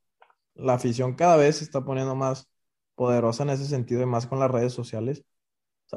La 0.56 0.74
afición 0.74 1.16
cada 1.16 1.38
vez 1.38 1.58
se 1.58 1.64
está 1.64 1.84
poniendo 1.84 2.16
más 2.16 2.48
poderosa 2.96 3.44
en 3.44 3.50
ese 3.50 3.66
sentido 3.66 4.02
y 4.02 4.06
más 4.06 4.28
con 4.28 4.40
las 4.40 4.52
redes 4.52 4.74
sociales 4.74 5.26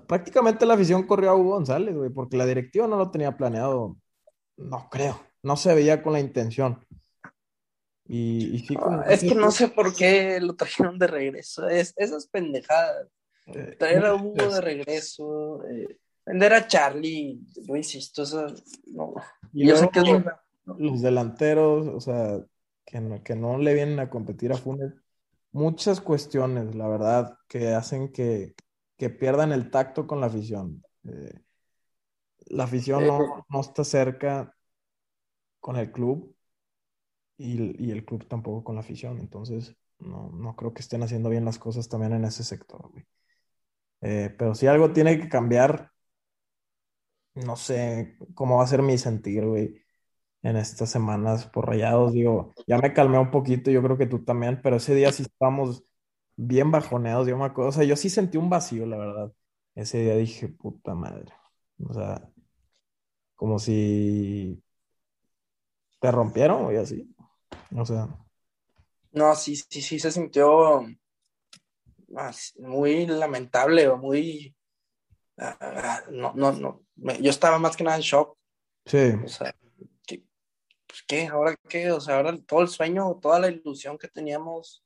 prácticamente 0.00 0.66
la 0.66 0.74
afición 0.74 1.06
corrió 1.06 1.30
a 1.30 1.36
Hugo 1.36 1.50
González, 1.50 1.94
güey, 1.94 2.10
porque 2.10 2.36
la 2.36 2.46
directiva 2.46 2.86
no 2.86 2.96
lo 2.96 3.10
tenía 3.10 3.36
planeado. 3.36 3.96
No 4.56 4.88
creo. 4.90 5.20
No 5.42 5.56
se 5.56 5.74
veía 5.74 6.02
con 6.02 6.12
la 6.12 6.20
intención. 6.20 6.84
Y, 8.08 8.64
ah, 8.78 9.04
es 9.08 9.20
que 9.20 9.34
no 9.34 9.50
sé 9.50 9.68
por 9.68 9.94
qué 9.94 10.40
lo 10.40 10.54
trajeron 10.54 10.98
de 10.98 11.06
regreso. 11.06 11.68
Es, 11.68 11.92
esas 11.96 12.26
pendejadas. 12.28 13.08
Eh, 13.46 13.76
Traer 13.78 14.06
a 14.06 14.14
Hugo 14.14 14.48
de 14.48 14.60
regreso. 14.60 15.62
Eh, 15.68 15.98
vender 16.26 16.52
a 16.52 16.66
Charlie, 16.66 17.40
yo 17.54 17.76
insisto, 17.76 18.24
eso 18.24 18.46
no. 18.86 19.14
Y 19.52 19.68
yo 19.68 19.76
sé 19.76 19.88
que 19.88 20.02
los 20.66 21.00
delanteros, 21.00 21.86
o 21.86 22.00
sea, 22.00 22.44
que 22.84 23.00
no, 23.00 23.22
que 23.22 23.36
no 23.36 23.58
le 23.58 23.72
vienen 23.72 24.00
a 24.00 24.10
competir 24.10 24.52
a 24.52 24.56
Funes. 24.56 24.92
Muchas 25.52 26.00
cuestiones, 26.00 26.74
la 26.74 26.88
verdad, 26.88 27.38
que 27.48 27.68
hacen 27.68 28.12
que, 28.12 28.54
que 28.96 29.08
pierdan 29.08 29.52
el 29.52 29.70
tacto 29.70 30.06
con 30.06 30.20
la 30.20 30.26
afición. 30.26 30.82
Eh, 31.04 31.40
la 32.46 32.64
afición 32.64 33.04
eh, 33.04 33.10
no, 33.48 33.60
está 33.60 33.84
cerca 33.84 34.54
con 35.60 35.76
el 35.76 35.90
club 35.90 36.34
y, 37.38 37.90
el 37.90 38.04
club 38.04 38.26
tampoco 38.26 38.64
con 38.64 38.74
la 38.74 38.80
afición. 38.80 39.18
Entonces, 39.18 39.76
no, 39.98 40.54
creo 40.56 40.74
que 40.74 40.82
estén 40.82 41.02
haciendo 41.02 41.30
bien 41.30 41.44
las 41.44 41.58
cosas 41.58 41.88
también 41.88 42.12
en 42.12 42.24
ese 42.24 42.44
sector. 42.44 42.90
Eh, 44.02 44.34
pero 44.36 44.54
si 44.54 44.66
algo 44.66 44.92
tiene 44.92 45.18
que 45.18 45.28
cambiar, 45.28 45.90
no 47.36 47.56
sé 47.56 48.16
cómo 48.34 48.58
va 48.58 48.64
a 48.64 48.66
ser 48.66 48.82
mi 48.82 48.98
sentir, 48.98 49.44
güey, 49.46 49.82
en 50.42 50.56
estas 50.56 50.90
semanas 50.90 51.46
por 51.46 51.66
rayados. 51.66 52.12
Digo, 52.12 52.54
ya 52.66 52.78
me 52.78 52.92
calmé 52.92 53.18
un 53.18 53.30
poquito, 53.30 53.70
yo 53.70 53.82
creo 53.82 53.98
que 53.98 54.06
tú 54.06 54.24
también, 54.24 54.60
pero 54.62 54.76
ese 54.76 54.94
día 54.94 55.12
sí 55.12 55.22
estamos 55.22 55.84
bien 56.36 56.70
bajoneados, 56.70 57.28
yo 57.28 57.36
me 57.36 57.44
acuerdo, 57.46 57.70
o 57.70 57.72
sea, 57.72 57.84
yo 57.84 57.96
sí 57.96 58.10
sentí 58.10 58.38
un 58.38 58.50
vacío, 58.50 58.86
la 58.86 58.98
verdad. 58.98 59.32
Ese 59.74 59.98
día 60.00 60.16
dije, 60.16 60.48
puta 60.48 60.94
madre. 60.94 61.32
O 61.84 61.92
sea, 61.92 62.28
como 63.34 63.58
si 63.58 64.62
te 66.00 66.10
rompieron 66.10 66.64
o 66.64 66.80
así. 66.80 67.14
O 67.74 67.84
sea. 67.84 68.08
No, 69.12 69.34
sí, 69.34 69.56
sí, 69.56 69.82
sí, 69.82 69.98
se 69.98 70.10
sintió 70.10 70.86
muy 72.58 73.06
lamentable 73.06 73.88
o 73.88 73.96
muy. 73.98 74.54
No, 76.10 76.32
no, 76.34 76.52
no. 76.52 76.82
Yo 77.20 77.30
estaba 77.30 77.58
más 77.58 77.76
que 77.76 77.84
nada 77.84 77.96
en 77.96 78.02
shock. 78.02 78.36
Sí. 78.86 79.12
O 79.24 79.28
sea, 79.28 79.54
pues 80.86 81.02
qué, 81.06 81.26
ahora 81.26 81.54
qué, 81.68 81.90
o 81.90 82.00
sea, 82.00 82.16
ahora 82.16 82.36
todo 82.46 82.62
el 82.62 82.68
sueño, 82.68 83.18
toda 83.20 83.38
la 83.40 83.48
ilusión 83.48 83.98
que 83.98 84.08
teníamos 84.08 84.82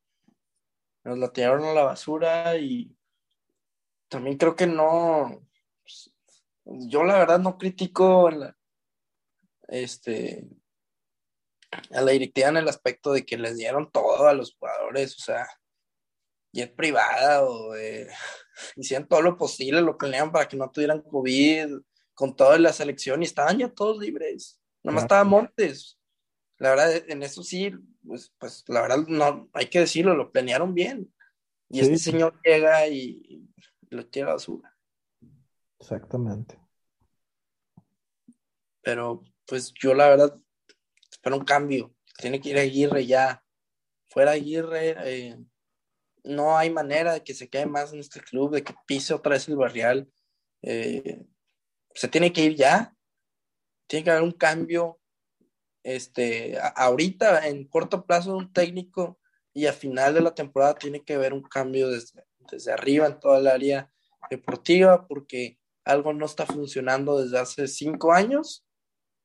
nos 1.04 1.18
la 1.18 1.32
tiraron 1.32 1.64
a 1.64 1.72
la 1.72 1.84
basura 1.84 2.56
y 2.56 2.96
también 4.08 4.36
creo 4.36 4.56
que 4.56 4.66
no, 4.66 5.40
pues, 5.82 6.12
yo 6.64 7.04
la 7.04 7.18
verdad 7.18 7.38
no 7.38 7.56
critico 7.58 8.26
a 8.28 8.30
la, 8.32 8.56
este, 9.68 10.48
a 11.90 12.00
la 12.00 12.10
directiva 12.10 12.48
en 12.48 12.56
el 12.58 12.68
aspecto 12.68 13.12
de 13.12 13.24
que 13.24 13.38
les 13.38 13.56
dieron 13.56 13.90
todo 13.90 14.26
a 14.26 14.34
los 14.34 14.54
jugadores, 14.56 15.16
o 15.16 15.20
sea, 15.20 15.46
jet 16.52 16.74
privada 16.74 17.44
o 17.44 17.74
hicieron 18.76 19.08
todo 19.08 19.22
lo 19.22 19.36
posible, 19.36 19.80
lo 19.80 19.96
planeaban 19.98 20.32
para 20.32 20.48
que 20.48 20.56
no 20.56 20.70
tuvieran 20.70 21.02
COVID, 21.02 21.80
con 22.14 22.36
toda 22.36 22.58
la 22.58 22.72
selección 22.72 23.22
y 23.22 23.24
estaban 23.24 23.58
ya 23.58 23.68
todos 23.70 23.98
libres, 23.98 24.60
nomás 24.82 25.04
estaba 25.04 25.24
Montes. 25.24 25.98
La 26.58 26.70
verdad, 26.70 27.02
en 27.08 27.22
eso 27.22 27.42
sí, 27.42 27.72
pues, 28.06 28.34
pues 28.38 28.64
la 28.68 28.82
verdad, 28.82 28.98
no, 29.08 29.48
hay 29.54 29.70
que 29.70 29.80
decirlo, 29.80 30.14
lo 30.14 30.30
planearon 30.30 30.74
bien. 30.74 31.10
Y 31.70 31.80
este 31.80 31.96
señor 31.96 32.38
llega 32.44 32.86
y, 32.88 33.48
lo 33.88 34.06
tira 34.06 34.28
a 34.28 34.34
basura. 34.34 34.76
Exactamente. 35.78 36.58
Pero, 38.82 39.22
pues 39.46 39.72
yo 39.80 39.94
la 39.94 40.10
verdad, 40.10 40.38
espero 41.10 41.38
un 41.38 41.44
cambio. 41.44 41.94
Tiene 42.18 42.40
que 42.40 42.50
ir 42.50 42.58
a 42.58 42.62
Aguirre 42.62 43.06
ya. 43.06 43.42
Fuera 44.10 44.32
Aguirre, 44.32 44.96
eh, 45.04 45.38
no 46.24 46.56
hay 46.56 46.70
manera 46.70 47.12
de 47.12 47.24
que 47.24 47.34
se 47.34 47.48
quede 47.48 47.66
más 47.66 47.92
en 47.92 48.00
este 48.00 48.20
club, 48.20 48.52
de 48.52 48.62
que 48.62 48.74
pise 48.86 49.14
otra 49.14 49.32
vez 49.32 49.48
el 49.48 49.56
barrial. 49.56 50.10
Eh, 50.62 51.26
se 51.94 52.08
tiene 52.08 52.32
que 52.32 52.44
ir 52.44 52.56
ya. 52.56 52.94
Tiene 53.86 54.04
que 54.04 54.10
haber 54.10 54.22
un 54.22 54.32
cambio 54.32 55.00
este, 55.82 56.58
ahorita 56.76 57.48
en 57.48 57.66
corto 57.66 58.04
plazo 58.04 58.36
un 58.36 58.52
técnico 58.52 59.18
y 59.52 59.66
a 59.66 59.72
final 59.72 60.14
de 60.14 60.20
la 60.20 60.34
temporada 60.34 60.74
tiene 60.74 61.02
que 61.02 61.14
haber 61.14 61.32
un 61.32 61.42
cambio 61.42 61.88
desde, 61.88 62.24
desde 62.50 62.72
arriba 62.72 63.06
en 63.06 63.18
toda 63.18 63.38
el 63.38 63.46
área 63.46 63.90
deportiva 64.30 65.06
porque 65.08 65.58
algo 65.84 66.12
no 66.12 66.26
está 66.26 66.46
funcionando 66.46 67.20
desde 67.20 67.38
hace 67.38 67.66
cinco 67.66 68.12
años 68.12 68.64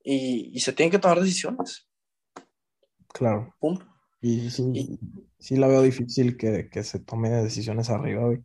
y, 0.04 0.60
se 0.60 0.72
tienen 0.72 0.92
que 0.92 1.00
tomar 1.00 1.20
decisiones. 1.20 1.88
Claro. 3.08 3.54
Y 4.28 4.50
sí, 4.50 5.56
la 5.56 5.68
veo 5.68 5.84
difícil 5.84 6.36
que, 6.36 6.84
se 6.84 7.00
tome 7.00 7.30
decisiones 7.30 7.92
arriba, 7.92 8.36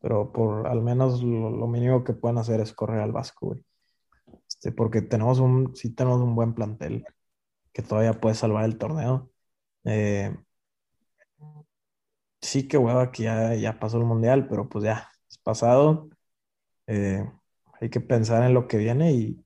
Pero 0.00 0.32
por 0.32 0.68
al 0.68 0.80
menos 0.82 1.22
lo, 1.24 1.66
mínimo 1.66 2.04
que 2.04 2.12
pueden 2.12 2.38
hacer 2.38 2.60
es 2.60 2.72
correr 2.72 3.00
al 3.00 3.10
Vasco, 3.12 3.56
Este, 4.48 4.72
porque 4.72 5.02
tenemos 5.02 5.40
un, 5.40 5.74
sí 5.76 5.90
tenemos 5.94 6.20
un 6.20 6.36
buen 6.36 6.54
plantel 6.54 7.04
que 7.72 7.82
todavía 7.82 8.20
puede 8.20 8.36
salvar 8.36 8.64
el 8.64 8.78
torneo. 8.78 9.30
Eh, 9.84 10.36
sí 12.40 12.68
que 12.68 12.78
hueva 12.78 13.10
que 13.12 13.24
ya, 13.24 13.54
ya 13.54 13.78
pasó 13.80 13.98
el 13.98 14.04
mundial, 14.04 14.48
pero 14.48 14.68
pues 14.68 14.84
ya, 14.84 15.10
es 15.28 15.38
pasado. 15.38 16.10
Eh, 16.86 17.24
hay 17.80 17.90
que 17.90 18.00
pensar 18.00 18.44
en 18.44 18.54
lo 18.54 18.68
que 18.68 18.78
viene 18.78 19.12
y, 19.12 19.44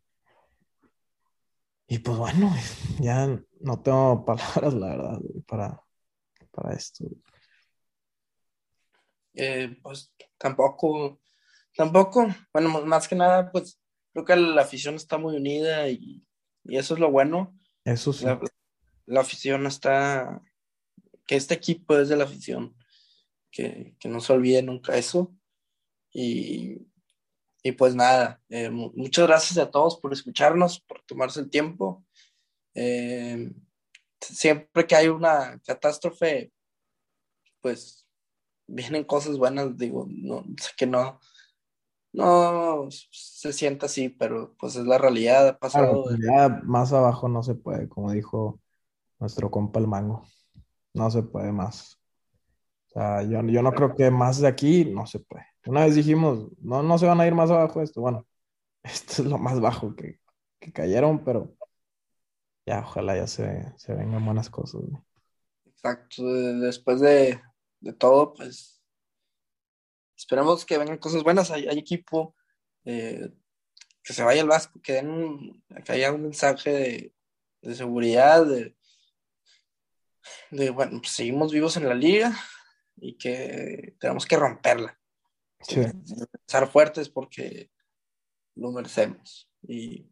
y 1.86 1.98
pues 1.98 2.16
bueno, 2.16 2.52
ya 3.00 3.26
no 3.60 3.80
tengo 3.82 4.24
palabras, 4.24 4.74
la 4.74 4.86
verdad, 4.88 5.20
para, 5.46 5.82
para 6.50 6.74
esto. 6.74 7.04
Eh, 9.34 9.78
pues 9.82 10.12
tampoco, 10.36 11.20
tampoco, 11.74 12.26
bueno, 12.52 12.84
más 12.84 13.08
que 13.08 13.14
nada, 13.14 13.50
pues 13.50 13.80
creo 14.12 14.24
que 14.24 14.36
la 14.36 14.62
afición 14.62 14.94
está 14.94 15.16
muy 15.16 15.36
unida 15.36 15.88
y, 15.88 16.22
y 16.64 16.76
eso 16.76 16.94
es 16.94 17.00
lo 17.00 17.10
bueno 17.10 17.56
Eso 17.84 18.12
sí. 18.12 18.26
La, 18.26 18.38
la 19.06 19.20
afición 19.20 19.66
está, 19.66 20.42
que 21.26 21.36
este 21.36 21.54
equipo 21.54 21.96
es 21.98 22.08
de 22.08 22.16
la 22.16 22.24
afición, 22.24 22.76
que, 23.50 23.96
que 23.98 24.08
no 24.08 24.20
se 24.20 24.32
olvide 24.32 24.62
nunca 24.62 24.96
eso. 24.96 25.34
Y, 26.12 26.91
y 27.62 27.72
pues 27.72 27.94
nada, 27.94 28.40
eh, 28.48 28.70
muchas 28.70 29.26
gracias 29.26 29.58
a 29.58 29.70
todos 29.70 29.98
por 29.98 30.12
escucharnos, 30.12 30.80
por 30.80 31.00
tomarse 31.02 31.40
el 31.40 31.48
tiempo. 31.48 32.04
Eh, 32.74 33.52
siempre 34.20 34.86
que 34.86 34.96
hay 34.96 35.08
una 35.08 35.60
catástrofe, 35.64 36.52
pues 37.60 38.06
vienen 38.66 39.04
cosas 39.04 39.38
buenas, 39.38 39.76
digo, 39.76 40.06
no 40.08 40.44
sé 40.58 40.70
que 40.76 40.86
no, 40.86 41.20
no 42.12 42.88
se 42.90 43.52
sienta 43.52 43.86
así, 43.86 44.08
pero 44.08 44.54
pues 44.58 44.74
es 44.76 44.84
la 44.84 44.98
realidad, 44.98 45.48
ha 45.48 45.58
pasado. 45.58 46.04
Claro, 46.04 46.18
ya 46.20 46.60
más 46.64 46.92
abajo 46.92 47.28
no 47.28 47.42
se 47.42 47.54
puede, 47.54 47.88
como 47.88 48.10
dijo 48.10 48.60
nuestro 49.20 49.50
compa 49.50 49.78
el 49.78 49.86
mango, 49.86 50.26
no 50.94 51.10
se 51.10 51.22
puede 51.22 51.52
más. 51.52 52.01
Sea, 52.92 53.22
yo, 53.22 53.42
yo 53.42 53.62
no 53.62 53.72
creo 53.72 53.94
que 53.94 54.10
más 54.10 54.40
de 54.40 54.48
aquí 54.48 54.84
no 54.84 55.06
se 55.06 55.18
puede. 55.20 55.46
Una 55.66 55.84
vez 55.84 55.94
dijimos, 55.94 56.48
no, 56.60 56.82
no 56.82 56.98
se 56.98 57.06
van 57.06 57.20
a 57.20 57.26
ir 57.26 57.34
más 57.34 57.50
abajo 57.50 57.80
esto. 57.80 58.00
Bueno, 58.00 58.26
esto 58.82 59.22
es 59.22 59.28
lo 59.28 59.38
más 59.38 59.60
bajo 59.60 59.94
que, 59.94 60.20
que 60.60 60.72
cayeron, 60.72 61.24
pero 61.24 61.54
ya, 62.66 62.80
ojalá 62.80 63.16
ya 63.16 63.26
se, 63.26 63.72
se 63.78 63.94
vengan 63.94 64.24
buenas 64.24 64.50
cosas. 64.50 64.82
Exacto, 65.64 66.22
después 66.24 67.00
de, 67.00 67.40
de, 67.80 67.92
todo, 67.94 68.34
pues 68.34 68.82
esperemos 70.16 70.64
que 70.64 70.78
vengan 70.78 70.98
cosas 70.98 71.22
buenas. 71.22 71.50
Hay, 71.50 71.66
hay 71.66 71.78
equipo, 71.78 72.36
eh, 72.84 73.32
que 74.02 74.12
se 74.12 74.22
vaya 74.22 74.42
el 74.42 74.48
Vasco, 74.48 74.80
que 74.82 74.94
den 74.94 75.64
que 75.84 75.92
haya 75.92 76.12
un 76.12 76.22
mensaje 76.22 76.70
de, 76.70 77.14
de 77.62 77.74
seguridad, 77.74 78.44
de, 78.44 78.76
de, 80.50 80.70
bueno, 80.70 81.00
pues 81.00 81.12
seguimos 81.12 81.52
vivos 81.52 81.76
en 81.76 81.88
la 81.88 81.94
liga 81.94 82.32
y 82.96 83.16
que 83.16 83.96
tenemos 83.98 84.26
que 84.26 84.36
romperla. 84.36 84.98
Sí. 85.60 85.80
Estar 86.46 86.68
fuertes 86.70 87.08
porque 87.08 87.70
lo 88.54 88.72
merecemos. 88.72 89.50
Y 89.62 90.10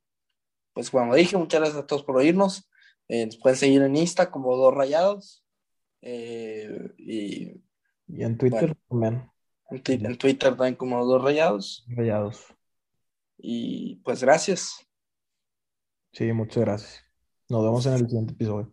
pues 0.73 0.91
como 0.91 1.15
dije, 1.15 1.37
muchas 1.37 1.61
gracias 1.61 1.83
a 1.83 1.87
todos 1.87 2.05
por 2.05 2.17
oírnos. 2.17 2.69
Eh, 3.09 3.27
nos 3.27 3.37
pueden 3.39 3.59
seguir 3.59 3.83
en 3.83 3.97
Insta 3.97 4.31
como 4.31 4.57
Dos 4.57 4.75
Rayados. 4.75 5.45
Eh, 6.03 6.95
y, 6.97 7.63
y, 8.07 8.23
en 8.23 8.39
Twitter 8.39 8.77
bueno, 8.89 9.33
también. 9.69 10.01
En, 10.01 10.07
en, 10.07 10.19
Twitter 10.19 10.57
también 10.57 10.77
como 10.77 11.05
Dos 11.05 11.23
Rayados. 11.23 11.85
Rayados. 11.89 12.47
Y 13.37 13.97
pues 13.97 14.23
gracias. 14.23 14.87
Sí, 16.13 16.33
muchas 16.33 16.65
gracias. 16.65 17.05
Nos 17.49 17.63
vemos 17.63 17.87
en 17.87 17.93
el 17.95 18.07
siguiente 18.07 18.33
episodio. 18.33 18.73